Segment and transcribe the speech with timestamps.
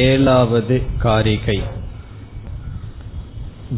[0.00, 1.60] एलावद् कारिकै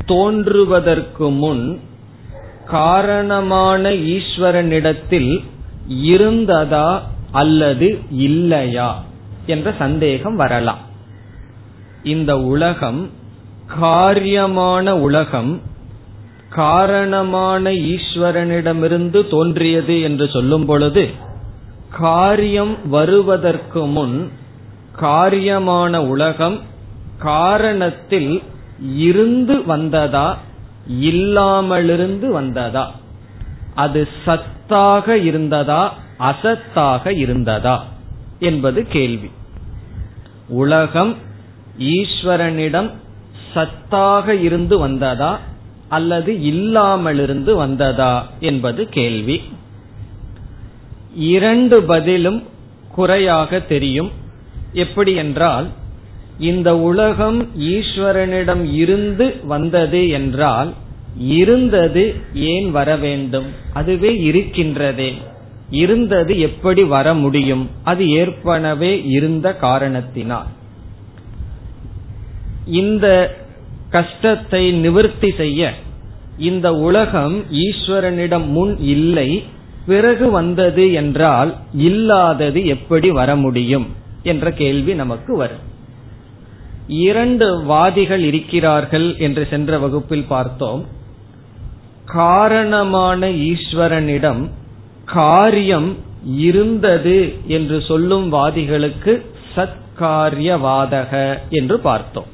[0.06, 1.80] தோன்றுவதற்கு முன்
[2.66, 5.44] காரணமான ஈஸ்வரனிடத்தில்
[5.90, 9.04] இருந்ததா அல்லது இல்லையா
[9.46, 10.78] என்ற சந்தேகம் வரலாம்.
[12.04, 13.10] இந்த உலகம்
[13.82, 15.62] காரியமான உலகம்
[16.50, 21.10] காரணமான ஈஸ்வரனிடமிருந்து தோன்றியது என்று சொல்லும் பொழுது
[21.90, 24.32] காரியம் வருவதற்கு முன்
[25.02, 26.62] காரியமான உலகம்
[27.24, 28.44] காரணத்தில்
[28.96, 30.38] இருந்து வந்ததா
[31.02, 32.96] இல்லாமலிருந்து வந்ததா?
[33.76, 37.86] அது சத்தாக இருந்ததா அசத்தாக இருந்ததா?
[38.40, 39.32] என்பது கேள்வி.
[40.50, 41.16] உலகம்
[41.80, 42.92] ஈஸ்வரனிடம்
[43.54, 45.40] சத்தாக இருந்து வந்ததா
[45.90, 49.42] அல்லது இல்லாமலிருந்து வந்ததா என்பது கேள்வி.
[51.16, 52.44] இரண்டு பதிலும்
[52.92, 54.12] குறையாக தெரியும்.
[54.74, 55.68] எப்படி என்றால்
[56.40, 60.74] இந்த உலகம் ஈஸ்வரனிடம் இருந்து வந்தது என்றால்
[61.18, 63.46] இருந்தது ஏன் வர வேண்டும்?
[63.74, 65.14] அதுவே இருக்கின்றதே.
[65.70, 67.70] இருந்தது எப்படி வர முடியும்?
[67.84, 70.46] அது ஏற்பனவே இருந்த காரணத்தினால்.
[72.66, 73.38] இந்த
[73.90, 75.74] கஷ்டத்தை நிவர்த்தி செய்ய
[76.38, 79.44] இந்த உலகம் ஈஸ்வரனிடம் முன் இல்லை
[79.86, 83.88] பிறகு வந்தது என்றால் இல்லாதது எப்படி வர முடியும்?
[84.24, 85.67] என்ற கேள்வி நமக்கு வரும்.
[86.88, 90.86] இரண்டு வாதிகள் இருக்கிறார்கள் என்று சென்ற வகுப்பில் பார்த்தோம்.
[92.06, 94.50] காரணமான ஈஸ்வரனிடம்
[95.06, 99.26] காரியம் இருந்தது என்று சொல்லும் வாதிகளுக்கு
[99.56, 102.26] சத்காரியவாதக என்று பார்த்தோம்.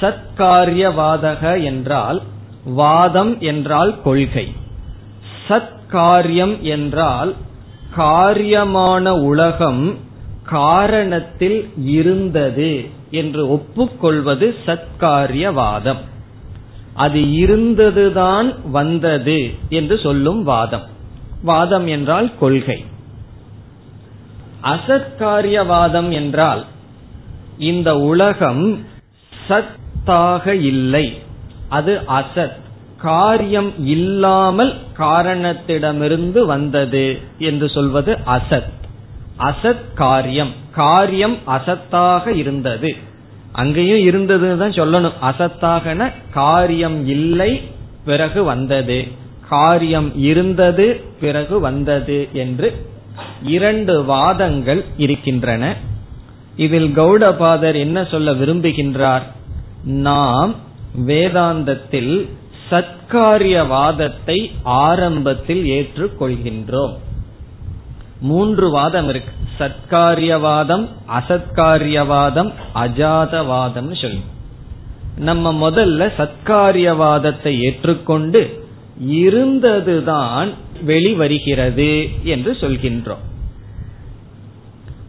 [0.00, 2.22] சத்காரியவாதக என்றால்
[2.64, 4.52] வாதம் என்றால் கொள்கை.
[5.48, 7.34] சத்காரியம் என்றால்
[7.96, 9.98] காரியமான உலகம்
[10.52, 12.88] காரணத்தில் இருந்தது.
[13.16, 16.02] என்று ஒப்புக்கொள்வது சத்காரியவாதம்.
[16.94, 20.86] அது இருந்ததுதான் வந்தது என்று சொல்லும் வாதம்.
[21.42, 22.84] வாதம் என்றால் கொள்கை.
[24.62, 26.64] அசத்காரியவாதம் என்றால்
[27.58, 28.84] இந்த உலகம்
[29.48, 31.18] சத்தாக இல்லை.
[31.68, 32.64] அது அசத்.
[32.96, 37.04] காரியம் இல்லாமல் காரணத்திடமிருந்து வந்தது
[37.38, 38.85] என்று சொல்வது அசத்.
[39.38, 40.52] அசத் காரியம்.
[40.74, 42.94] காரியம் அசத்தாக இருந்தது.
[43.52, 45.12] அங்கேயும் இருந்ததுன்னு தான் சொல்லணும்.
[45.22, 47.62] அசத்தாகன காரியம் இல்லை
[48.04, 49.04] பிறகு வந்தது.
[49.48, 52.86] காரியம் இருந்தது பிறகு வந்தது என்று
[53.42, 55.76] இரண்டு வாதங்கள் இருக்கின்றன.
[56.56, 59.22] இதில் கௌடபாதர் என்ன சொல்ல விரும்புகின்றார்?
[59.84, 60.54] நாம்
[61.06, 62.28] வேதாந்தத்தில்
[62.70, 66.96] சத்காரியவாதத்தை ஆரம்பத்தில் ஏற்றுக்கொள்கின்றோம்.
[68.20, 69.32] மூன்று வாதம் இருக்கு.
[69.58, 70.86] சத்காரியவாதம்
[71.18, 74.20] அசத்காரியவாதம் அஜாதவாதம் சொல்லி
[75.18, 78.64] நம்ம முதல்ல சத்காரியவாதத்தை ஏற்றுக்கொண்டு
[79.00, 80.50] இருந்ததுதான்
[80.86, 83.24] வெளிவருகிறது என்று சொல்கின்றோம்.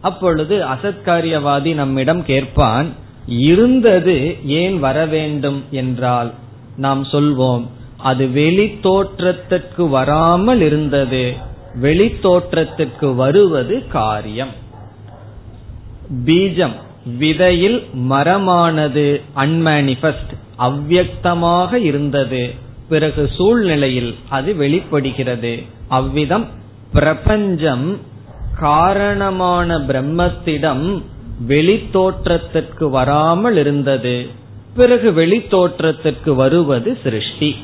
[0.00, 2.88] அப்பொழுது அசத்காரியவாதி நம்மிடம் கேட்பான்
[3.26, 5.64] இருந்தது ஏன் வர வேண்டும்?
[5.70, 6.32] என்றால்
[6.76, 7.66] நாம் சொல்வோம்
[7.96, 11.34] அது வெளி தோற்றத்திற்கு வராமல் இருந்தது.
[11.82, 14.52] வெளித்தோற்றத்துக்கு வருவது காரியம்.
[16.24, 16.76] பீஜம்
[17.18, 22.54] விதையில் மரமானது அன்மேனிபெஸ்ட் அவ்வக்தமாக இருந்தது.
[22.88, 25.62] பிறகு சூழ்நிலையில் அது வெளிப்படுகிறது.
[25.88, 26.46] அவ்விதம்
[26.92, 27.98] பிரபஞ்சம்
[28.60, 31.02] காரணமான பிரம்மத்திடம்
[31.48, 34.26] வெளித்தோற்றத்திற்கு வராமல் இருந்தது.
[34.74, 37.56] பிறகு வெளித்தோற்றத்திற்கு வருவது சிருஷ்டி.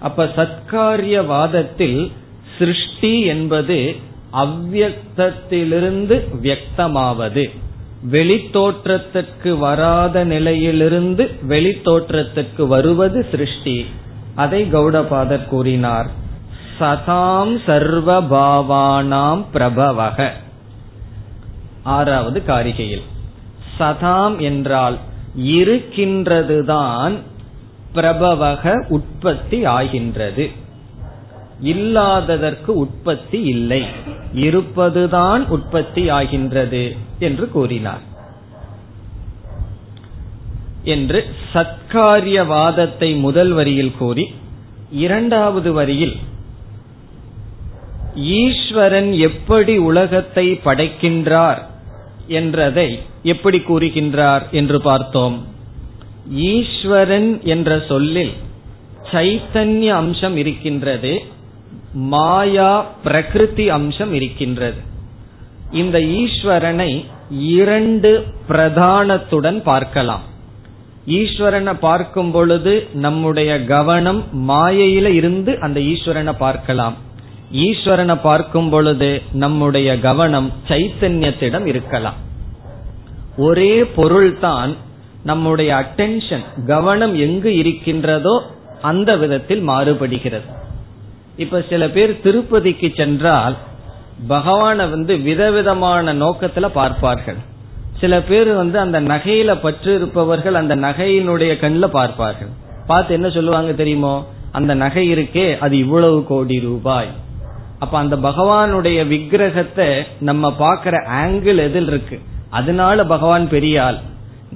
[0.00, 2.10] அப்ப சத்காரியவாதத்தில்
[2.58, 3.96] சிருஷ்டி என்பது
[4.32, 7.50] அவ்வக்தத்திலிருந்து வியக்தமாவது.
[8.10, 13.86] வெளித்தோற்றத்திற்கு வராத நிலையிலிருந்து வெளித்தோற்றத்திற்கு வருவது சிருஷ்டி.
[14.34, 16.10] அதை கௌடபாதர் கூறினார்.
[16.80, 20.30] சதாம் சர்வபாவானாம் பிரபவக.
[21.82, 23.02] ஆறாவது காரிகையில்.
[23.78, 24.98] சதாம் என்றால்
[25.38, 27.12] இருக்கின்றதுதான்
[27.94, 30.50] பிரபவக உற்பத்தி ஆகின்றது.
[31.60, 33.84] இல்லாததற்கு உற்பத்தி இல்லை.
[34.32, 38.00] இருப்பதுதான் உற்பத்தி ஆகின்றது என்று கூறினார்.
[40.84, 44.34] என்று சத்காரியவாதத்தை முதல் வரியில் கூறி
[44.90, 46.16] இரண்டாவது வரியில்
[48.14, 51.62] ஈஸ்வரன் எப்படி உலகத்தை படைக்கின்றார்
[52.26, 55.46] என்றதை எப்படி கூறுகின்றார் என்று பார்த்தோம்.
[56.30, 58.32] ஈஸ்வரன் என்ற சொல்லில்
[59.12, 61.22] சைத்தன்ய அம்சம் இருக்கின்றது.
[62.06, 64.76] மாயா பிரகிருதி அம்சம் இருக்கின்றது.
[65.72, 70.22] இந்த ஈஸ்வரனை இரண்டு பிரதானத்துடன் பார்க்கலாம்.
[71.06, 76.96] ஈஸ்வரனை பார்க்கும் பொழுது நம்முடைய கவனம் மாயையில இருந்து அந்த ஈஸ்வரனை பார்க்கலாம்.
[77.52, 82.18] ஈஸ்வரனை பார்க்கும் பொழுது நம்முடைய கவனம் சைத்தன்யத்திடம் இருக்கலாம்.
[83.36, 84.76] ஒரே பொருள்தான்
[85.22, 88.42] நம்முடைய அட்டென்ஷன் கவனம் எங்கு இருக்கின்றதோ
[88.80, 90.56] அந்த விதத்தில் மாறுபடுகிறது.
[91.38, 93.56] இப்ப சில பேர் திருப்பதிக்கு சென்றால்
[94.28, 97.38] பகவானை வந்து விதவிதமான நோக்கத்துல பார்ப்பார்கள்.
[98.00, 102.50] சில பேர் வந்து அந்த நகையில பற்று இருப்பவர்கள் அந்த நகையினுடைய கண்ணில் பார்ப்பார்கள்.
[102.86, 104.26] பார்த்து என்ன சொல்லுவாங்க தெரியுமோ?
[104.52, 107.10] அந்த நகை இருக்கே அது இவ்வளவு கோடி ரூபாய்.
[107.78, 109.88] அப்ப அந்த பகவானுடைய விக்கிரகத்தை
[110.20, 112.18] நம்ம பாக்குற ஆங்கிள் எதில் இருக்கு?
[112.50, 113.98] அதனால பகவான் பெரிய ஆள்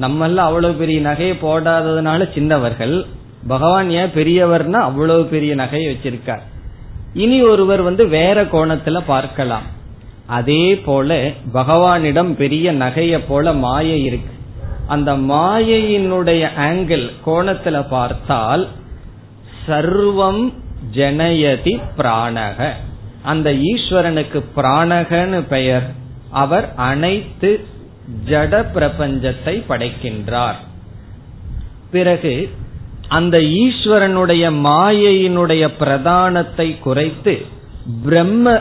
[0.01, 3.07] நம்மெல்லாம் அவ்வளவு பெரிய நகையை போடாததுனால சின்னவர்கள்.
[3.49, 6.43] பகவான் ஏன் பெரியவர்னா அவ்வளவு பெரிய நகையை வச்சிருக்கார்.
[7.15, 9.63] இனி ஒருவர் வந்து வேற கோணத்துல பார்க்கலாம்.
[10.27, 14.33] அதே போல பகவானிடம் பெரிய நகைய போல மாயை இருக்கு.
[14.87, 18.69] அந்த மாயையினுடைய ஆங்கிள் கோணத்துல பார்த்தால்
[19.69, 20.53] சர்வம்
[20.95, 22.71] ஜனயதி பிராணக.
[23.23, 25.91] அந்த ஈஸ்வரனுக்கு பிராணகன்னு பெயர்.
[26.31, 27.65] அவர் அனைத்து
[28.25, 30.55] ஜட பிரபஞ்சத்தை படைக்கின்றார்.
[31.91, 32.51] பிறகு
[33.17, 37.35] அந்த ஈஸ்வரனுடைய மாயையினுடைய பிரதானத்தை குறைத்து
[38.05, 38.55] பிரம்ம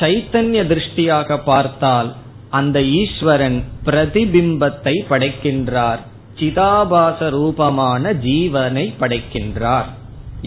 [0.00, 2.10] சைத்தன்ய திருஷ்டியாக பார்த்தால்
[2.58, 6.00] அந்த ஈஸ்வரன் பிரதிபிம்பத்தை படைக்கின்றார்.
[6.38, 9.88] சிதாபாச ரூபமான ஜீவனை படைக்கின்றார்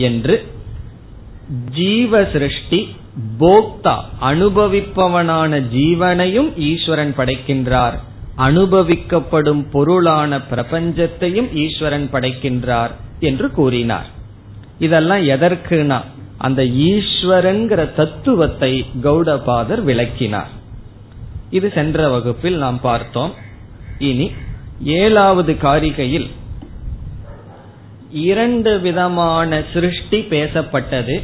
[0.08, 0.36] என்று
[1.74, 2.80] ஜீவ சிருஷ்டி
[3.40, 3.96] போக்தா
[4.30, 7.98] அனுபவிப்பவனான ஜீவனையும் ஈஸ்வரன் படைக்கின்றார்.
[8.48, 12.94] அனுபவிக்கப்படும் பொருளான பிரபஞ்சத்தையும் ஈஸ்வரன் படைக்கின்றார்.
[13.22, 14.10] என்று கூறினார்.
[14.80, 16.02] இதெல்லாம் எதற்குனா
[16.38, 20.52] அந்த ஈஸ்வரங்கிற தத்துவத்தை கௌடபாதர் விளக்கினார்.
[21.50, 23.34] இது சென்ற வகுப்பில் நாம் பார்த்தோம்.
[23.98, 24.32] இனி
[24.84, 26.30] ஏழாவது காரிகையில்
[28.12, 31.22] இரண்டு விதமான சிருஷ்டி பேசப்பட்டது.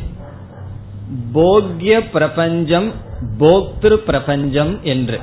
[1.34, 2.92] போக்ய பிரபஞ்சம்
[3.39, 5.20] போக்திரு பிரபஞ்சம் என்று.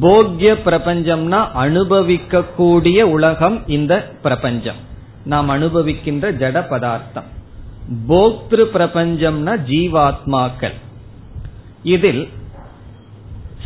[0.00, 4.92] போக்ய பிரபஞ்சம்னா அனுபவிக்கக்கூடிய உலகம் இந்த பிரபஞ்சம்.
[5.24, 7.24] நாம் அனுபவிக்கின்ற ஜட பதார்த்தம்.
[8.08, 10.72] போக்திரு பிரபஞ்சம்னா ஜீவாத்மாக்கள்.
[11.82, 12.28] இதில்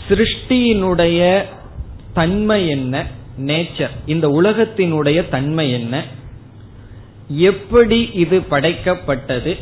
[0.08, 1.42] சிருஷ்டியினுடைய
[2.12, 3.06] தன்மை என்ன?
[3.38, 3.90] நேச்சர்.
[4.06, 6.04] இந்த உலகத்தினுடைய தன்மை என்ன?
[7.28, 9.56] எப்படி இது படைக்கப்பட்டது?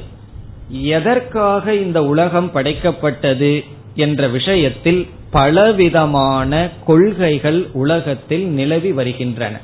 [0.68, 3.64] எதற்காக இந்த உலகம் படைக்கப்பட்டது?
[3.94, 9.60] என்ற விஷயத்தில் பலவிதமான கொள்கைகள் உலகத்தில் நிலவி வருகின்றன.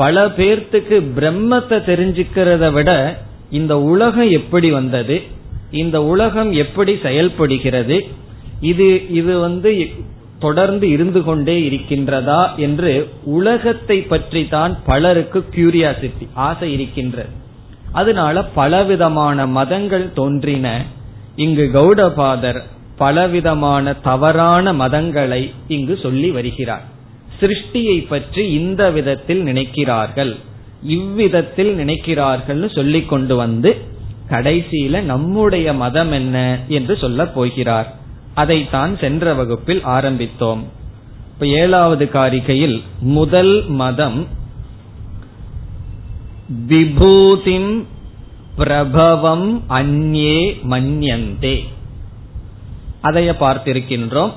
[0.00, 2.90] பல பேர்த்துக்கு பிரம்மத்தை தெரிஞ்சுக்கிறத விட
[3.58, 5.16] இந்த உலகம் எப்படி வந்தது?
[5.82, 7.96] இந்த உலகம் எப்படி செயல்படுகிறது?
[8.60, 9.70] இது இது வந்து
[10.38, 12.92] தொடர்ந்து இருந்து கொண்டே இருக்கின்றதா என்று
[13.36, 17.32] உலகத்தை பற்றி தான் பலருக்கு கியூரியாசிட்டி ஆசை இருக்கின்றது.
[17.92, 20.66] அதனால பலவிதமான மதங்கள் தோன்றின.
[21.44, 22.60] இங்கு கௌடபாதர்
[22.96, 26.86] பலவிதமான தவறான மதங்களை இங்கு சொல்லி வருகிறார்.
[27.40, 30.36] சிருஷ்டியை பற்றி இந்த விதத்தில் நினைக்கிறார்கள்.
[30.82, 33.76] இவ்விதத்தில் நினைக்கிறார்கள் சொல்லிக் கொண்டு வந்து
[34.28, 37.96] கடைசியில நம்முடைய மதம் என்ன என்று சொல்ல போகிறார்.
[38.34, 40.62] அதைத்தான் சென்ற வகுப்பில் ஆரம்பித்தோம்.
[41.32, 44.26] இப்ப ஏழாவது காரிகையில் முதல் மதம்
[46.68, 47.84] விபூதிம்
[48.56, 51.56] பிரபவம் அந்நே மன்யந்தே.
[53.02, 54.32] அதைய பார்த்திருக்கின்றோம்.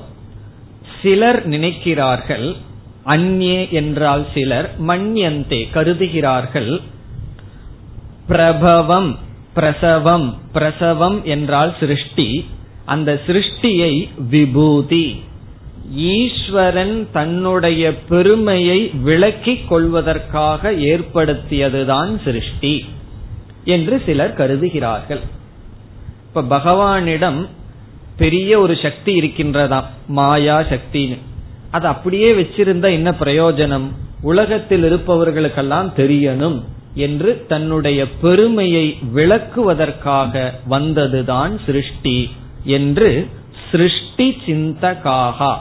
[1.02, 2.56] சிலர் நினைக்கிறார்கள்
[3.06, 6.80] அந்நே என்றால் சிலர் மன்யந்தே கருதுகிறார்கள்.
[8.26, 9.18] பிரபவம்
[9.54, 12.44] பிரசவம் பிரசவம் என்றால் சிருஷ்டி.
[12.84, 15.20] அந்த சிருஷ்டியை விபூதி.
[15.94, 22.84] ஈஸ்வரன் தன்னுடைய பெருமையை விளக்கிக் கொள்வதற்காக ஏற்படுத்தியதுதான் சிருஷ்டி
[23.64, 25.20] என்று சிலர் கருதுகிறார்கள்.
[26.26, 27.46] இப்ப பகவானிடம்
[28.16, 31.18] பெரிய ஒரு சக்தி இருக்கின்றதாம் மாயா சக்தின்னு.
[31.72, 33.86] அது அப்படியே வச்சிருந்தா என்ன பிரயோஜனம்?
[34.22, 36.58] உலகத்தில் இருப்பவர்களுக்கெல்லாம் தெரியணும்
[36.94, 42.30] என்று தன்னுடைய பெருமையை விளக்குவதற்காக வந்ததுதான் சிருஷ்டி
[42.64, 43.28] என்று
[43.70, 45.52] சிருஷ்டி சிந்தகாகா.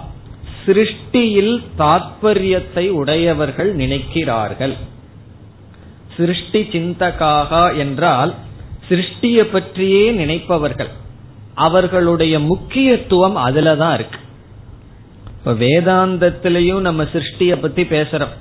[0.65, 4.73] சிருஷ்டியில் தாற்பயத்தை உடையவர்கள் நினைக்கிறார்கள்.
[6.17, 8.33] சிருஷ்டி சிந்தகாகா என்றால்
[8.89, 10.91] சிருஷ்டியை பற்றியே நினைப்பவர்கள்.
[11.55, 14.19] அவர்களுடைய முக்கியத்துவம் அதுலதான் இருக்கு.
[15.43, 18.33] இப்ப வேதாந்தத்திலையும் நம்ம சிருஷ்டிய பத்தி பேசுறோம்.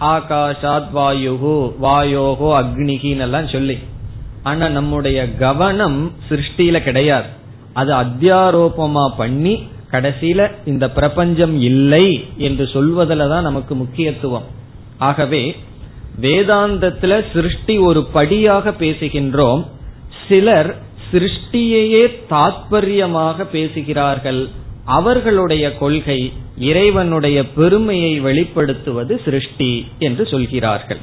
[0.00, 3.78] ஆகாஷாத் வாயுகு வாயோகோ அக்னிகின்னு எல்லாம் சொல்லி.
[4.42, 7.26] ஆனா நம்முடைய கவனம் சிருஷ்டியில கிடையாது.
[7.72, 14.44] அது அத்தியாரோபமா பண்ணி கடைசியில இந்த பிரபஞ்சம் இல்லை என்று சொல்வதில் தான் நமக்கு முக்கியத்துவம்.
[14.98, 15.56] ஆகவே
[16.20, 19.66] வேதாந்தத்துல சிருஷ்டி ஒரு படியாக பேசுகின்றோம்.
[20.28, 20.76] சிலர்
[21.12, 24.48] சிருஷ்டியையே தாத்பரியமாக பேசுகிறார்கள்.
[24.88, 31.00] அவர்களுடைய கொள்கை இறைவனுடைய பெருமையை வெளிப்படுத்துவது சிருஷ்டி என்று சொல்கிறார்கள்.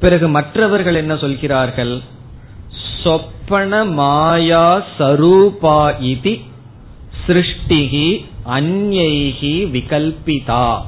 [0.00, 2.00] பிறகு மற்றவர்கள் என்ன சொல்கிறார்கள்?
[3.02, 6.40] சொப்பன மாயா சரூபா இதி
[7.26, 10.80] சிருஷ்டிகி அந்யைகி விகல்பிதா.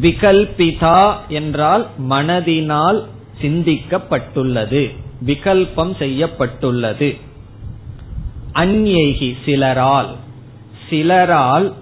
[0.00, 3.04] விகல்பிதா என்றால் மனதினால்
[3.42, 4.82] சிந்திக்கப்பட்டுள்ளது
[5.26, 7.16] விகல்பம் செய்யப்பட்டுள்ளது.
[8.54, 10.10] அந்யேகி சிலரால்.
[10.90, 11.72] சிலரால்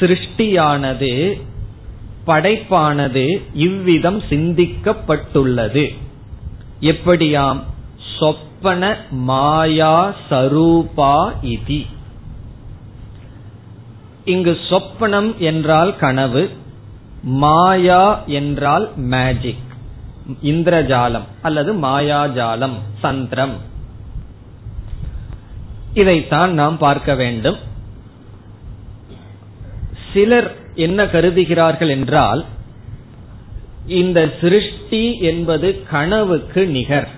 [0.00, 1.40] சிருஷ்டியானது
[2.26, 5.98] படைப்பானது இவ்விதம் சிந்திக்கப்பட்டுள்ளது.
[6.80, 7.60] எப்படியாம்?
[8.18, 11.86] சொப்பன மாயா சரூபா இதி.
[14.24, 16.50] இங்கு சொப்பனம் என்றால் கனவு
[17.22, 19.70] மாயா என்றால் மேஜிக்
[20.42, 23.54] இந்திரஜாலம் அல்லது மாயாஜாலம் சந்திரம்.
[25.94, 27.58] இதைத்தான் நாம் பார்க்க வேண்டும்.
[30.12, 32.44] சிலர் என்ன கருதுகிறார்கள் என்றால்
[33.86, 37.08] இந்த சிருஷ்டி என்பது கனவுக்கு நிகர்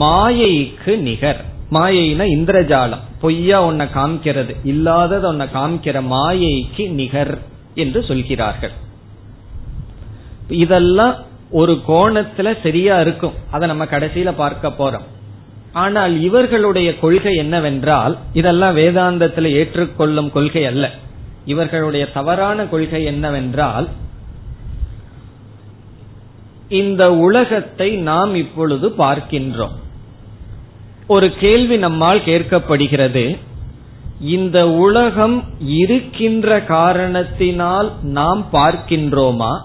[0.00, 1.40] மாயைக்கு நிகர்.
[1.72, 3.02] மாயைனா இந்திரஜாலம்.
[3.20, 7.38] பொய்யா உன்னை காமிக்கிறது இல்லாதத உன்னை காமிக்கிற மாயைக்கு நிகர்
[7.74, 8.74] என்று சொல்கிறார்கள்.
[10.48, 11.14] இதெல்லாம்
[11.50, 13.32] ஒரு கோணத்துல சரியா இருக்கும்.
[13.50, 15.06] அதை நம்ம கடைசியில பார்க்க போறோம்.
[15.72, 20.84] ஆனால் இவர்களுடைய கொள்கை என்னவென்றால் இதெல்லாம் வேதாந்தத்தில் ஏற்றுக்கொள்ளும் கொள்கை அல்ல.
[21.46, 23.88] இவர்களுடைய தவறான கொள்கை என்னவென்றால்
[26.68, 29.76] இந்த உலகத்தை நாம் இப்பொழுது பார்க்கின்றோம்.
[31.06, 33.38] ஒரு கேள்வி நம்மால் கேட்கப்படுகிறது.
[34.20, 39.64] இந்த உலகம் இருக்கின்ற காரணத்தினால் நாம் பார்க்கின்றோமா?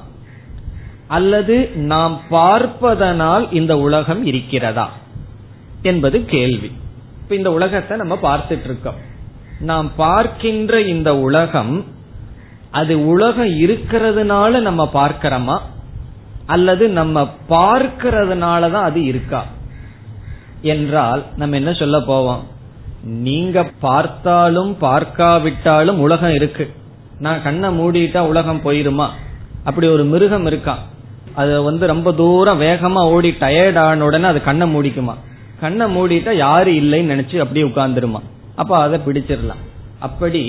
[1.08, 4.92] அல்லது நாம் பார்ப்பதனால் இந்த உலகம் இருக்கிறதா?
[5.82, 6.72] என்பது கேள்வி.
[7.22, 9.10] இப்ப இந்த உலகத்தை நம்ம பார்த்துட்டு இருக்கோம்.
[9.62, 11.86] நாம் பார்க்கின்ற இந்த உலகம்
[12.72, 15.60] அது உலகம் இருக்கிறதுனால நம்ம பார்க்கிறோமா?
[16.46, 19.46] அல்லது நம்ம பார்க்கிறதுனாலதான் அது இருக்கா?
[20.62, 22.44] என்றால் நம்ம என்ன சொல்ல போவோம்?
[23.04, 26.74] நீங்க பார்த்தாலும் பார்க்காவிட்டாலும் உலகம் இருக்கு.
[27.20, 29.08] நான் கண்ணை மூடிட்டா உலகம் போயிருமா?
[29.64, 30.80] அப்படி ஒரு மிருகம் இருக்கான்
[31.34, 35.14] அது வந்து ரொம்ப தூரம் வேகமா ஓடி டயர்ட் ஆன உடனே அது கண்ணை மூடிக்குமா?
[35.60, 38.20] கண்ணை மூடிட்டா யாரு இல்லைன்னு நினைச்சு அப்படியே உட்கார்ந்துருமா?
[38.62, 39.62] அப்ப அதை பிடிச்சிடலாம்.
[40.00, 40.44] அப்படி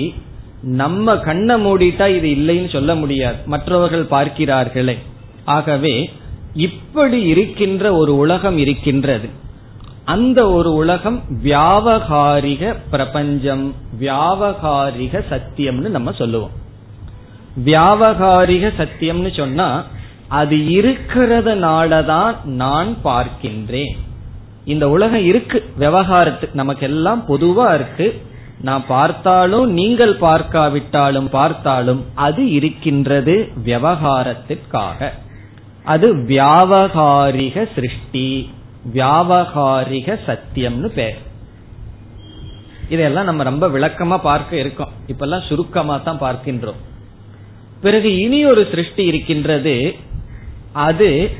[0.61, 3.37] நம்ம கண்ணை மூடிட்டா இது இல்லைன்னு சொல்ல முடியாது.
[3.45, 4.97] மற்றவர்கள் பார்க்கிறார்களே.
[5.45, 5.95] ஆகவே
[6.53, 9.29] இப்படி இருக்கின்ற ஒரு உலகம் இருக்கின்றது.
[10.05, 13.65] அந்த ஒரு உலகம் வியாவகாரிக பிரபஞ்சம்
[13.99, 16.53] வியாவகாரிக சத்தியம்னு நம்ம சொல்லுவோம்.
[17.65, 19.69] வியாவகாரிக சத்தியம்னு சொன்னா
[20.27, 23.95] அது இருக்கிறதுனாலதான் நான் பார்க்கின்றேன்.
[24.65, 28.21] இந்த உலகம் இருக்கு விவகாரத்துக்கு நமக்கு எல்லாம் பொதுவா இருக்கு.
[28.61, 35.09] நான் பார்த்தாலும் நீங்கள் பார்க்காவிட்டாலும் பார்த்தாலும் அது இருக்கின்றது விவகாரத்திற்காக.
[35.83, 38.49] அது வியாவகாரிக சிருஷ்டி
[38.93, 41.17] வியாவகாரிக சத்தியம்னு பேர்.
[42.89, 44.91] இதெல்லாம் நம்ம ரொம்ப விளக்கமா பார்க்க இருக்கோம்.
[45.07, 46.81] இப்பெல்லாம் சுருக்கமா தான் பார்க்கின்றோம்.
[47.81, 49.95] பிறகு இனி ஒரு சிருஷ்டி இருக்கின்றது.
[50.73, 51.31] அது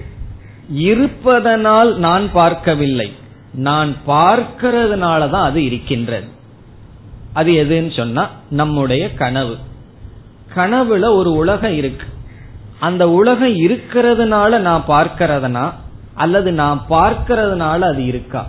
[0.70, 3.14] இருப்பதனால் நான் பார்க்கவில்லை.
[3.54, 6.28] நான் பார்க்கிறதுனால தான் அது இருக்கின்றது.
[7.34, 9.58] அது எதுன்னு சொன்னா நம்முடைய கனவு.
[10.56, 12.06] கனவுல ஒரு உலகம் இருக்கு.
[12.80, 15.74] அந்த உலகம் இருக்கிறதுனால நான் பார்க்கிறதுனா
[16.14, 18.48] அல்லது நான் பார்க்கிறதுனால அது இருக்கா?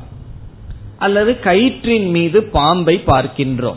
[0.99, 3.76] அல்லது கயிற்றின் மீது பாம்பை பார்க்கின்றோம்.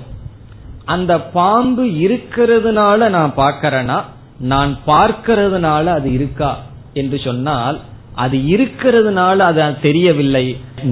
[0.85, 4.03] அந்த பாம்பு இருக்கிறதுனால நான் பார்க்கிறேனா
[4.39, 6.57] நான் பார்க்கிறதுனால அது இருக்கா?
[6.93, 7.79] என்று சொன்னால்
[8.23, 10.45] அது இருக்கிறதுனால அது தெரியவில்லை.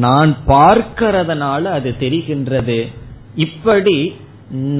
[0.04, 2.80] நான் பார்க்கிறதுனால அது தெரிகின்றது.
[3.36, 3.98] இப்படி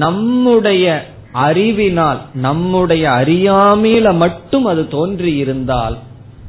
[0.00, 0.84] நம்முடைய
[1.32, 5.96] அறிவினால் நம்முடைய அறியாமையில மட்டும் அது தோன்றி இருந்தால்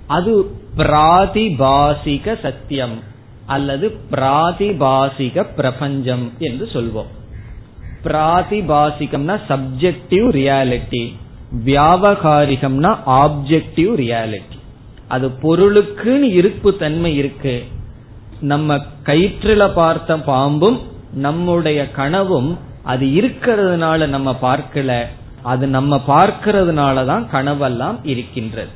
[0.07, 0.33] அது
[0.77, 2.97] பிராதிபாசிக சத்தியம்
[3.45, 7.11] அல்லது பிராதிபாசிக பிரபஞ்சம் என்று சொல்வோம்.
[8.03, 11.03] பிராதிபாசிகம்னா சப்ஜெக்டிவ் ரியாலிட்டி
[11.65, 14.56] வியாபகாரிகம்னா ஆப்ஜெக்டிவ் ரியாலிட்டி
[15.07, 17.63] அது பொருளுக்குன்னு இருப்பு தன்மை இருக்கு.
[18.39, 20.79] நம்ம கயிற்றுல பார்த்த பாம்பும்
[21.13, 25.05] நம்முடைய கனவும் அது இருக்கிறதுனால நம்ம பார்க்கல.
[25.43, 28.69] அது நம்ம பார்க்கிறதுனால தான் கனவெல்லாம் இருக்கின்றது.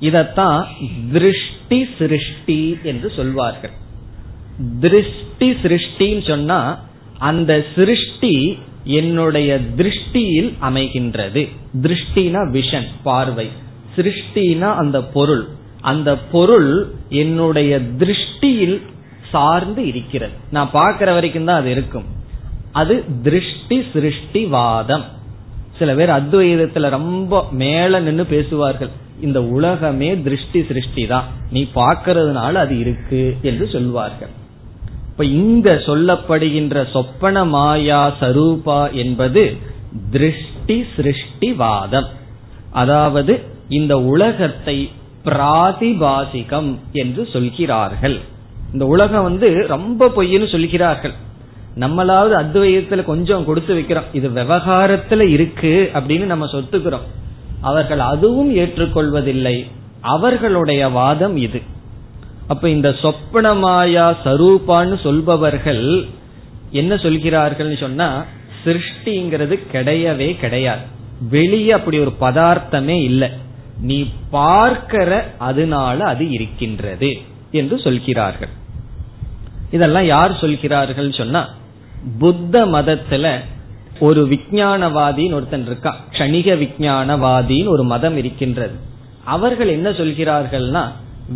[0.00, 0.64] இதத்தான்
[1.12, 3.74] திருஷ்டி சிருஷ்டி என்று சொல்வார்கள்.
[4.80, 6.78] திருஷ்டி சிருஷ்டின்னு சொன்னா
[7.18, 11.48] அந்த சிருஷ்டி என்னுடைய திருஷ்டியில் அமைகின்றது.
[11.82, 13.48] திருஷ்டினா விஷன் பார்வை.
[13.96, 15.48] சிருஷ்டினா அந்த பொருள்.
[15.80, 18.82] அந்த பொருள் என்னுடைய திருஷ்டியில்
[19.30, 20.32] சார்ந்து இருக்கிறது.
[20.50, 22.04] நான் பார்க்கிற வரைக்கும் தான் அது இருக்கும்.
[22.72, 25.04] அது திருஷ்டி சிருஷ்டிவாதம்.
[25.78, 28.90] சில பேர் அத்வைதத்துல ரொம்ப மேல நின்று பேசுவார்கள்.
[29.20, 34.28] இந்த உலகமே திருஷ்டி சிருஷ்டி தான் நீ பார்க்கறதுனால அது இருக்கு என்று சொல்வார்கள்.
[35.10, 39.56] இப்ப இங்க சொல்லப்படுகின்ற சொப்பன மாயா சரூபா என்பது
[40.10, 42.06] திருஷ்டி சிருஷ்டிவாதம்.
[42.72, 44.90] அதாவது இந்த உலகத்தை
[45.24, 48.20] பிராதிபாசிகம் என்று சொல்கிறார்கள்.
[48.72, 51.12] இந்த உலகம் வந்து ரொம்ப பொய்ன்னு சொல்கிறார்கள்.
[51.78, 54.08] நம்மளாவது அத்வைதத்துல கொஞ்சம் கொடுத்து வைக்கிறோம்.
[54.12, 57.06] இது விவகாரத்துல இருக்கு அப்படின்னு நம்ம சொத்துக்கிறோம்.
[57.60, 59.66] அவர்கள் அதுவும் ஏற்றுக்கொள்வதில்லை.
[60.00, 61.62] அவர்களுடைய வாதம் இது.
[62.46, 66.06] அப்ப இந்த சொப்பனமாயா சரூபான்னு சொல்பவர்கள்
[66.70, 68.24] என்ன சொல்கிறார்கள் சொன்னா
[68.64, 70.82] சிருஷ்டிங்கிறது கிடையவே கிடையாது.
[71.30, 73.30] வெளியே அப்படி ஒரு பதார்த்தமே இல்லை.
[73.80, 77.18] நீ பார்க்கிற அதனால அது இருக்கின்றது
[77.50, 78.48] என்று சொல்கிறார்கள்.
[79.70, 81.48] இதெல்லாம் யார் சொல்கிறார்கள் சொன்னா
[82.18, 83.38] புத்த மதத்துல
[84.00, 88.74] ஒரு விஞ்ஞானவாதின்னு ஒருத்தன் இருக்கா கணிக விஞ்ஞானவாதின்னு ஒரு மதம் இருக்கின்றது.
[89.24, 90.88] அவர்கள் என்ன சொல்கிறார்கள்னா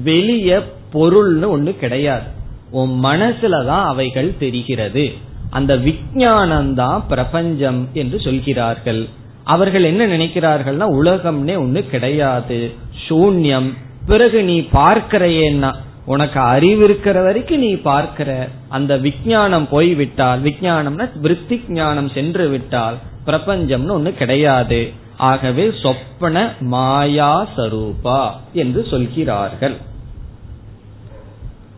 [0.02, 2.24] வெளிய பொருள்னு ஒண்ணு கிடையாது.
[2.70, 5.12] உன் மனசுலதான் அவைகள் தெரிகிறது.
[5.50, 9.08] அந்த விஞ்ஞானம் தான் பிரபஞ்சம் என்று சொல்கிறார்கள்.
[9.44, 12.72] அவர்கள் என்ன நினைக்கிறார்கள்னா உலகம்னே ஒண்ணு கிடையாது.
[13.08, 13.72] சூன்யம்.
[14.06, 18.48] பிறகு நீ பார்க்கிறையேன்னா உனக்கு அறிவு இருக்கிற வரைக்கும் நீ பார்க்கிற.
[18.68, 22.94] அந்த விஜயானம் போய்விட்டால் விஜயானம்னா விற்பி ஞானம் சென்று விட்டால்
[23.26, 24.92] பிரபஞ்சம்னு ஒண்ணு கிடையாது.
[25.16, 29.76] ஆகவே சொப்பன மாயா சரூபா என்று சொல்கிறார்கள்.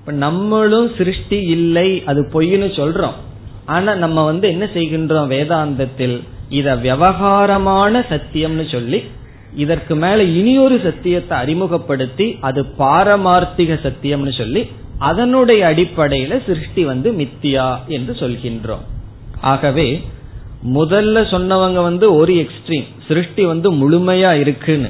[0.06, 3.16] நம்மளும் சிருஷ்டி இல்லை அது பொய்னு சொல்றோம்.
[3.66, 6.22] ஆனா நம்ம வந்து என்ன செய்கின்றோம் வேதாந்தத்தில்?
[6.48, 9.02] இத விவகாரமான சத்தியம்னு சொல்லி
[9.54, 14.66] இதற்கு மேல இனியொரு சத்தியத்தை அறிமுகப்படுத்தி அது பாரமார்த்திக சத்தியம்னு சொல்லி
[14.98, 18.84] அதனுடைய அடிப்படையில சிருஷ்டி வந்து மித்தியா என்று சொல்கின்றோம்.
[19.40, 20.04] ஆகவே
[20.74, 24.88] முதல்ல சொன்னவங்க வந்து ஒரு எக்ஸ்ட்ரீம் சிருஷ்டி வந்து முழுமையா இருக்குன்னு.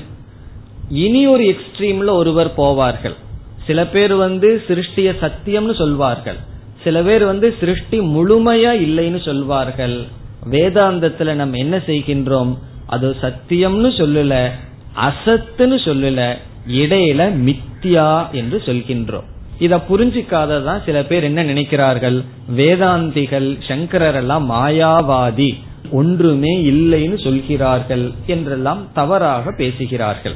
[0.89, 3.17] இனி ஒரு எக்ஸ்ட்ரீம்ல ஒருவர் போவார்கள்.
[3.67, 6.37] சில பேர் வந்து சிருஷ்டிய சத்தியம்னு சொல்வார்கள்.
[6.85, 10.07] சில பேர் வந்து சிருஷ்டி முழுமையா இல்லைன்னு சொல்வார்கள்.
[10.51, 12.59] வேதாந்தத்துல நம்ம என்ன செய்கின்றோம்?
[12.87, 14.51] அது சத்தியம்னு சொல்லல
[14.97, 16.35] அசத்துன்னு சொல்லல
[16.69, 19.27] இடையில மித்தியா என்று சொல்கின்றோம்.
[19.59, 22.25] இத புரிஞ்சிக்காததான் சில பேர் என்ன நினைக்கிறார்கள்?
[22.57, 25.55] வேதாந்திகள் சங்கரர் எல்லாம் மாயாவாதி
[25.91, 30.35] ஒன்றுமே இல்லைன்னு சொல்கிறார்கள் என்றெல்லாம் தவறாக பேசுகிறார்கள்.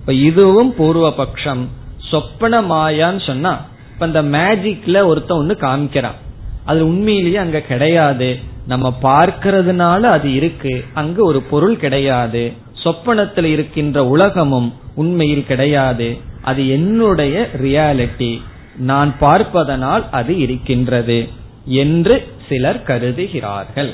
[0.00, 6.18] இப்ப இதுவும் பூர்வ பட்சம் சொப்பன மாயான்னு சொன்னா இப்ப இந்த மேஜிக்ல ஒருத்தன் ஒண்ணு காமிக்கிறான்.
[6.64, 8.52] அது உண்மையிலேயே அங்க கிடையாது.
[8.66, 10.84] நம்ம பார்க்கறதுனால அது இருக்கு.
[10.94, 12.52] அங்கு ஒரு பொருள் கிடையாது.
[12.72, 16.18] சொப்பனத்தில் இருக்கின்ற உலகமும் உண்மையில் கிடையாது.
[16.42, 18.40] அது என்னுடைய ரியாலிட்டி.
[18.76, 21.28] நான் பார்ப்பதனால் அது இருக்கின்றது
[21.64, 23.92] என்று சிலர் கருதுகிறார்கள்.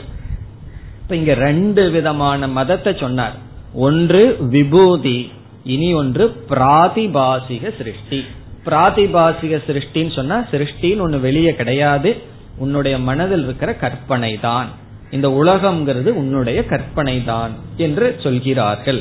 [1.03, 3.37] இப்ப இங்க ரெண்டு விதமான மதத்தை சொன்னார்.
[3.75, 5.33] ஒன்று விபூதி
[5.65, 8.25] இனி ஒன்று பிராதிபாசிக சிருஷ்டி.
[8.65, 12.17] பிராதிபாசிக சிருஷ்டின்னு சொன்னா சிருஷ்டின்னு ஒண்ணு வெளியே கிடையாது.
[12.61, 14.69] உன்னுடைய மனதில் இருக்கிற கற்பனை தான்
[15.11, 19.01] இந்த உலகம்ங்கிறது உன்னுடைய கற்பனை தான் என்று சொல்கிறார்கள்.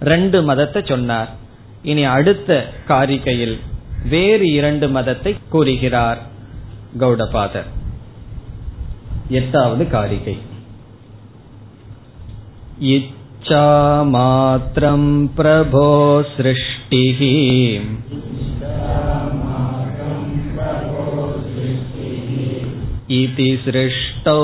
[0.00, 1.30] ரெண்டு மதத்தை சொன்னார்.
[1.82, 3.56] இனி அடுத்த காரிகையில்
[4.08, 6.18] வேறு இரண்டு மதத்தை கூறுகிறார்
[7.00, 7.68] கௌடபாதர்.
[9.28, 10.36] எட்டாவது காரிகை.
[12.80, 13.66] इच्छा
[14.04, 15.88] மாத்திரம் பிரபோ
[16.36, 17.20] सृष्टिः
[23.21, 24.41] इति सृष्टौ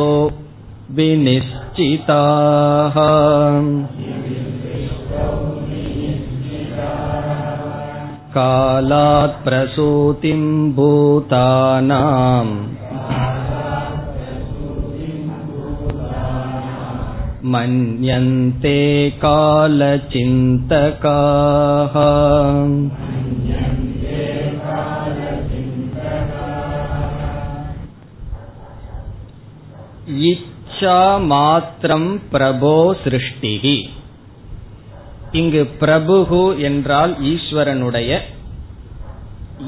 [0.98, 2.96] विनिश्चिताः
[8.38, 10.42] कालात् प्रसूतिं
[10.76, 12.54] भूतानाम्
[17.54, 18.80] मन्यन्ते
[19.24, 20.06] कालचिन्तकाः
[30.09, 33.89] இச்சா மாத்திரம் பிரபோ சிருஷ்டிகி.
[35.33, 38.19] இங்கு பிரபுகு என்றால் ஈஸ்வரனுடைய.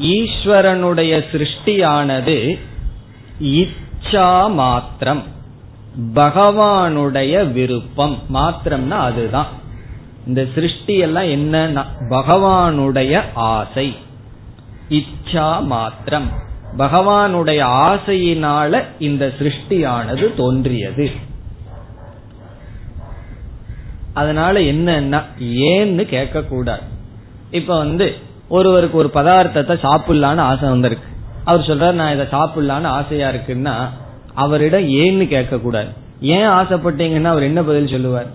[0.00, 2.58] ஈஸ்வரனுடைய சிருஷ்டியானது
[3.42, 5.22] இச்சா மாத்திரம்
[6.14, 8.18] பகவானுடைய விருப்பம்.
[8.34, 9.46] மாத்திரம்னா அதுதான்.
[10.26, 13.96] இந்த சிருஷ்டி எல்லாம் என்ன பகவானுடைய ஆசை.
[14.88, 21.10] இச்சா மாத்திரம் பகவானுடைய ஆசையினால இந்த சிருஷ்டியானது தோன்றியது.
[24.12, 26.82] அதனால என்னன்னா ஏன்னு கேட்க கூடாது
[27.50, 28.14] இப்ப வந்து
[28.48, 31.08] ஒருவருக்கு ஒரு பதார்த்தத்தை சாப்பிடலான்னு ஆசை வந்திருக்கு.
[31.44, 33.88] அவர் சொல்றாரு நான் இதை சாப்பிடலான்னு ஆசையா இருக்குன்னா
[34.34, 35.88] அவரிடம் ஏன்னு கேட்க கூடாது
[36.20, 38.26] ஏன் ஆசைப்பட்டீங்கன்னா அவர் என்ன பதில் சொல்லுவார்?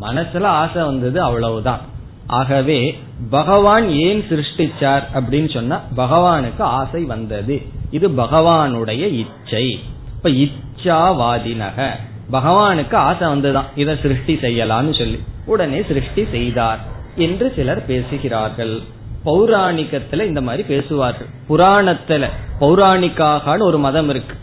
[0.00, 1.80] மனசுல ஆசை வந்தது அவ்வளவுதான்.
[2.26, 2.98] ஆகவே
[3.30, 7.62] பகவான் ஏன் சிருஷ்டிச்சார் அப்படின்னு சொன்னா பகவானுக்கு ஆசை வந்தது.
[7.90, 9.80] இது பகவானுடைய இச்சை.
[10.16, 11.88] இப்ப இச்சாவாதினக.
[12.32, 15.20] பகவானுக்கு ஆசை வந்துதான் இதை சிருஷ்டி செய்யலாம்னு சொல்லி.
[15.46, 16.78] உடனே சிருஷ்டி செய்தார்
[17.16, 18.80] என்று சிலர் பேசுகிறார்கள்.
[19.24, 21.26] பௌராணிக்கத்துல இந்த மாதிரி பேசுவார்கள்.
[21.48, 22.28] புராணத்துல
[22.60, 24.36] பௌராணிக்காக ஒரு மதம் இருக்கு.